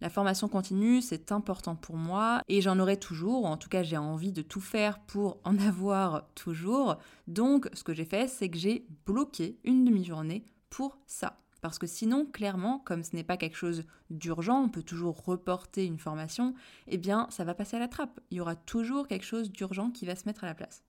La 0.01 0.09
formation 0.09 0.47
continue, 0.47 1.01
c'est 1.01 1.31
important 1.31 1.75
pour 1.75 1.95
moi 1.95 2.41
et 2.47 2.61
j'en 2.61 2.79
aurai 2.79 2.97
toujours, 2.97 3.45
en 3.45 3.55
tout 3.55 3.69
cas 3.69 3.83
j'ai 3.83 3.97
envie 3.97 4.31
de 4.31 4.41
tout 4.41 4.59
faire 4.59 4.99
pour 4.99 5.39
en 5.43 5.57
avoir 5.67 6.27
toujours. 6.33 6.97
Donc 7.27 7.69
ce 7.73 7.83
que 7.83 7.93
j'ai 7.93 8.05
fait, 8.05 8.27
c'est 8.27 8.49
que 8.49 8.57
j'ai 8.57 8.87
bloqué 9.05 9.59
une 9.63 9.85
demi-journée 9.85 10.43
pour 10.69 10.97
ça. 11.05 11.37
Parce 11.61 11.77
que 11.77 11.87
sinon, 11.87 12.25
clairement, 12.25 12.79
comme 12.79 13.03
ce 13.03 13.15
n'est 13.15 13.23
pas 13.23 13.37
quelque 13.37 13.55
chose 13.55 13.85
d'urgent, 14.09 14.63
on 14.63 14.69
peut 14.69 14.83
toujours 14.83 15.23
reporter 15.23 15.85
une 15.85 15.99
formation, 15.99 16.55
eh 16.87 16.97
bien, 16.97 17.27
ça 17.29 17.43
va 17.43 17.53
passer 17.53 17.77
à 17.77 17.79
la 17.79 17.87
trappe. 17.87 18.19
Il 18.31 18.37
y 18.37 18.41
aura 18.41 18.55
toujours 18.55 19.07
quelque 19.07 19.25
chose 19.25 19.51
d'urgent 19.51 19.91
qui 19.91 20.05
va 20.05 20.15
se 20.15 20.27
mettre 20.27 20.43
à 20.43 20.47
la 20.47 20.55
place. 20.55 20.83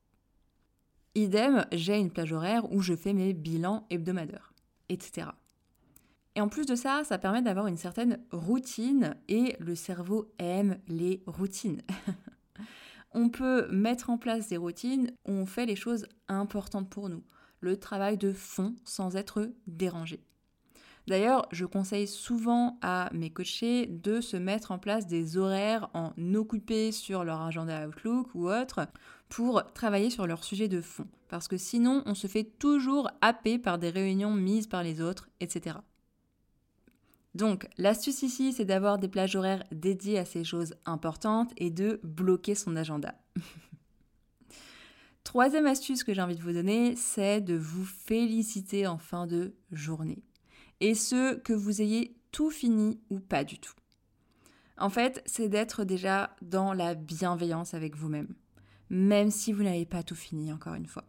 Idem, 1.14 1.66
j'ai 1.72 1.98
une 1.98 2.10
plage 2.10 2.32
horaire 2.32 2.72
où 2.72 2.80
je 2.80 2.94
fais 2.94 3.12
mes 3.12 3.34
bilans 3.34 3.86
hebdomadaires, 3.90 4.54
etc. 4.88 5.28
Et 6.34 6.40
en 6.40 6.48
plus 6.48 6.64
de 6.64 6.74
ça, 6.74 7.04
ça 7.04 7.18
permet 7.18 7.42
d'avoir 7.42 7.66
une 7.66 7.76
certaine 7.76 8.18
routine 8.30 9.14
et 9.28 9.54
le 9.58 9.74
cerveau 9.74 10.32
aime 10.38 10.78
les 10.88 11.22
routines. 11.26 11.82
on 13.12 13.28
peut 13.28 13.68
mettre 13.70 14.08
en 14.08 14.16
place 14.16 14.48
des 14.48 14.56
routines 14.56 15.12
où 15.26 15.32
on 15.32 15.44
fait 15.44 15.66
les 15.66 15.76
choses 15.76 16.06
importantes 16.28 16.88
pour 16.88 17.10
nous, 17.10 17.22
le 17.60 17.78
travail 17.78 18.16
de 18.16 18.32
fond 18.32 18.74
sans 18.86 19.16
être 19.16 19.52
dérangé. 19.66 20.24
D'ailleurs, 21.08 21.46
je 21.50 21.66
conseille 21.66 22.06
souvent 22.06 22.78
à 22.80 23.10
mes 23.12 23.30
coachés 23.30 23.86
de 23.86 24.20
se 24.20 24.36
mettre 24.36 24.70
en 24.70 24.78
place 24.78 25.06
des 25.06 25.36
horaires 25.36 25.90
en 25.94 26.12
occupé 26.34 26.92
sur 26.92 27.24
leur 27.24 27.40
agenda 27.40 27.88
Outlook 27.88 28.28
ou 28.34 28.48
autre 28.48 28.86
pour 29.28 29.64
travailler 29.72 30.10
sur 30.10 30.26
leur 30.26 30.44
sujet 30.44 30.68
de 30.68 30.80
fond. 30.80 31.06
Parce 31.28 31.48
que 31.48 31.56
sinon, 31.56 32.02
on 32.06 32.14
se 32.14 32.26
fait 32.26 32.44
toujours 32.44 33.10
happer 33.20 33.58
par 33.58 33.78
des 33.78 33.90
réunions 33.90 34.34
mises 34.34 34.66
par 34.66 34.82
les 34.82 35.00
autres, 35.00 35.28
etc. 35.40 35.76
Donc, 37.34 37.66
l'astuce 37.78 38.22
ici, 38.22 38.52
c'est 38.52 38.66
d'avoir 38.66 38.98
des 38.98 39.08
plages 39.08 39.34
horaires 39.34 39.64
dédiées 39.72 40.18
à 40.18 40.24
ces 40.24 40.44
choses 40.44 40.74
importantes 40.84 41.50
et 41.56 41.70
de 41.70 41.98
bloquer 42.04 42.54
son 42.54 42.76
agenda. 42.76 43.14
Troisième 45.24 45.66
astuce 45.66 46.04
que 46.04 46.12
j'ai 46.12 46.20
envie 46.20 46.36
de 46.36 46.42
vous 46.42 46.52
donner, 46.52 46.94
c'est 46.94 47.40
de 47.40 47.56
vous 47.56 47.86
féliciter 47.86 48.86
en 48.86 48.98
fin 48.98 49.26
de 49.26 49.54
journée. 49.70 50.22
Et 50.82 50.96
ce, 50.96 51.36
que 51.36 51.52
vous 51.52 51.80
ayez 51.80 52.16
tout 52.32 52.50
fini 52.50 52.98
ou 53.08 53.20
pas 53.20 53.44
du 53.44 53.60
tout. 53.60 53.72
En 54.76 54.90
fait, 54.90 55.22
c'est 55.26 55.48
d'être 55.48 55.84
déjà 55.84 56.34
dans 56.42 56.72
la 56.72 56.96
bienveillance 56.96 57.72
avec 57.72 57.96
vous-même, 57.96 58.34
même 58.90 59.30
si 59.30 59.52
vous 59.52 59.62
n'avez 59.62 59.86
pas 59.86 60.02
tout 60.02 60.16
fini, 60.16 60.52
encore 60.52 60.74
une 60.74 60.88
fois. 60.88 61.04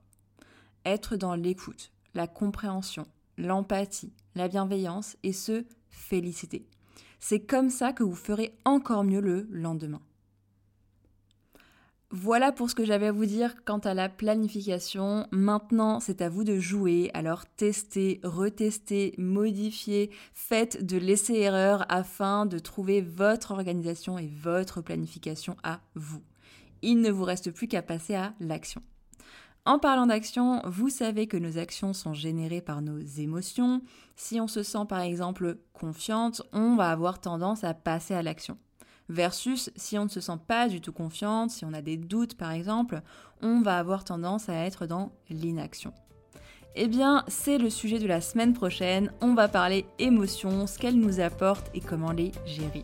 Être 0.85 1.15
dans 1.15 1.33
l'écoute, 1.33 1.91
la 2.13 2.27
compréhension, 2.27 3.07
l'empathie, 3.39 4.13
la 4.35 4.47
bienveillance 4.47 5.17
et 5.23 5.33
se 5.33 5.65
féliciter. 5.89 6.67
C'est 7.19 7.43
comme 7.43 7.71
ça 7.71 7.93
que 7.93 8.03
vous 8.03 8.13
ferez 8.13 8.55
encore 8.65 9.03
mieux 9.03 9.21
le 9.21 9.47
lendemain. 9.49 10.03
Voilà 12.15 12.51
pour 12.51 12.69
ce 12.69 12.75
que 12.75 12.85
j'avais 12.85 13.07
à 13.07 13.11
vous 13.11 13.25
dire 13.25 13.55
quant 13.65 13.79
à 13.79 13.95
la 13.95 14.07
planification. 14.07 15.25
Maintenant, 15.31 15.99
c'est 15.99 16.21
à 16.21 16.29
vous 16.29 16.43
de 16.43 16.59
jouer. 16.59 17.09
Alors 17.15 17.47
testez, 17.47 18.21
retestez, 18.23 19.15
modifiez, 19.17 20.11
faites 20.31 20.85
de 20.85 20.97
l'essai-erreur 20.97 21.87
afin 21.89 22.45
de 22.45 22.59
trouver 22.59 23.01
votre 23.01 23.49
organisation 23.49 24.19
et 24.19 24.27
votre 24.27 24.79
planification 24.81 25.57
à 25.63 25.79
vous. 25.95 26.21
Il 26.83 27.01
ne 27.01 27.09
vous 27.09 27.23
reste 27.23 27.49
plus 27.49 27.67
qu'à 27.67 27.81
passer 27.81 28.13
à 28.13 28.35
l'action. 28.39 28.83
En 29.65 29.79
parlant 29.79 30.05
d'action, 30.05 30.61
vous 30.65 30.89
savez 30.89 31.25
que 31.25 31.37
nos 31.37 31.57
actions 31.57 31.93
sont 31.93 32.13
générées 32.13 32.61
par 32.61 32.83
nos 32.83 32.99
émotions. 32.99 33.81
Si 34.15 34.39
on 34.39 34.47
se 34.47 34.61
sent 34.61 34.85
par 34.87 35.01
exemple 35.01 35.57
confiante, 35.73 36.43
on 36.51 36.75
va 36.75 36.91
avoir 36.91 37.21
tendance 37.21 37.63
à 37.63 37.73
passer 37.73 38.13
à 38.13 38.21
l'action. 38.21 38.59
Versus 39.09 39.69
si 39.75 39.97
on 39.97 40.05
ne 40.05 40.09
se 40.09 40.21
sent 40.21 40.37
pas 40.47 40.67
du 40.69 40.81
tout 40.81 40.93
confiante, 40.93 41.51
si 41.51 41.65
on 41.65 41.73
a 41.73 41.81
des 41.81 41.97
doutes 41.97 42.35
par 42.35 42.51
exemple, 42.51 43.01
on 43.41 43.61
va 43.61 43.77
avoir 43.77 44.03
tendance 44.03 44.49
à 44.49 44.53
être 44.53 44.85
dans 44.85 45.11
l'inaction. 45.29 45.93
Eh 46.75 46.87
bien, 46.87 47.23
c'est 47.27 47.59
le 47.59 47.69
sujet 47.69 47.99
de 47.99 48.07
la 48.07 48.19
semaine 48.19 48.53
prochaine. 48.53 49.11
On 49.21 49.35
va 49.35 49.47
parler 49.47 49.85
émotions, 49.99 50.65
ce 50.65 50.79
qu'elles 50.79 50.99
nous 50.99 51.19
apportent 51.19 51.69
et 51.75 51.79
comment 51.79 52.11
les 52.11 52.31
gérer. 52.45 52.83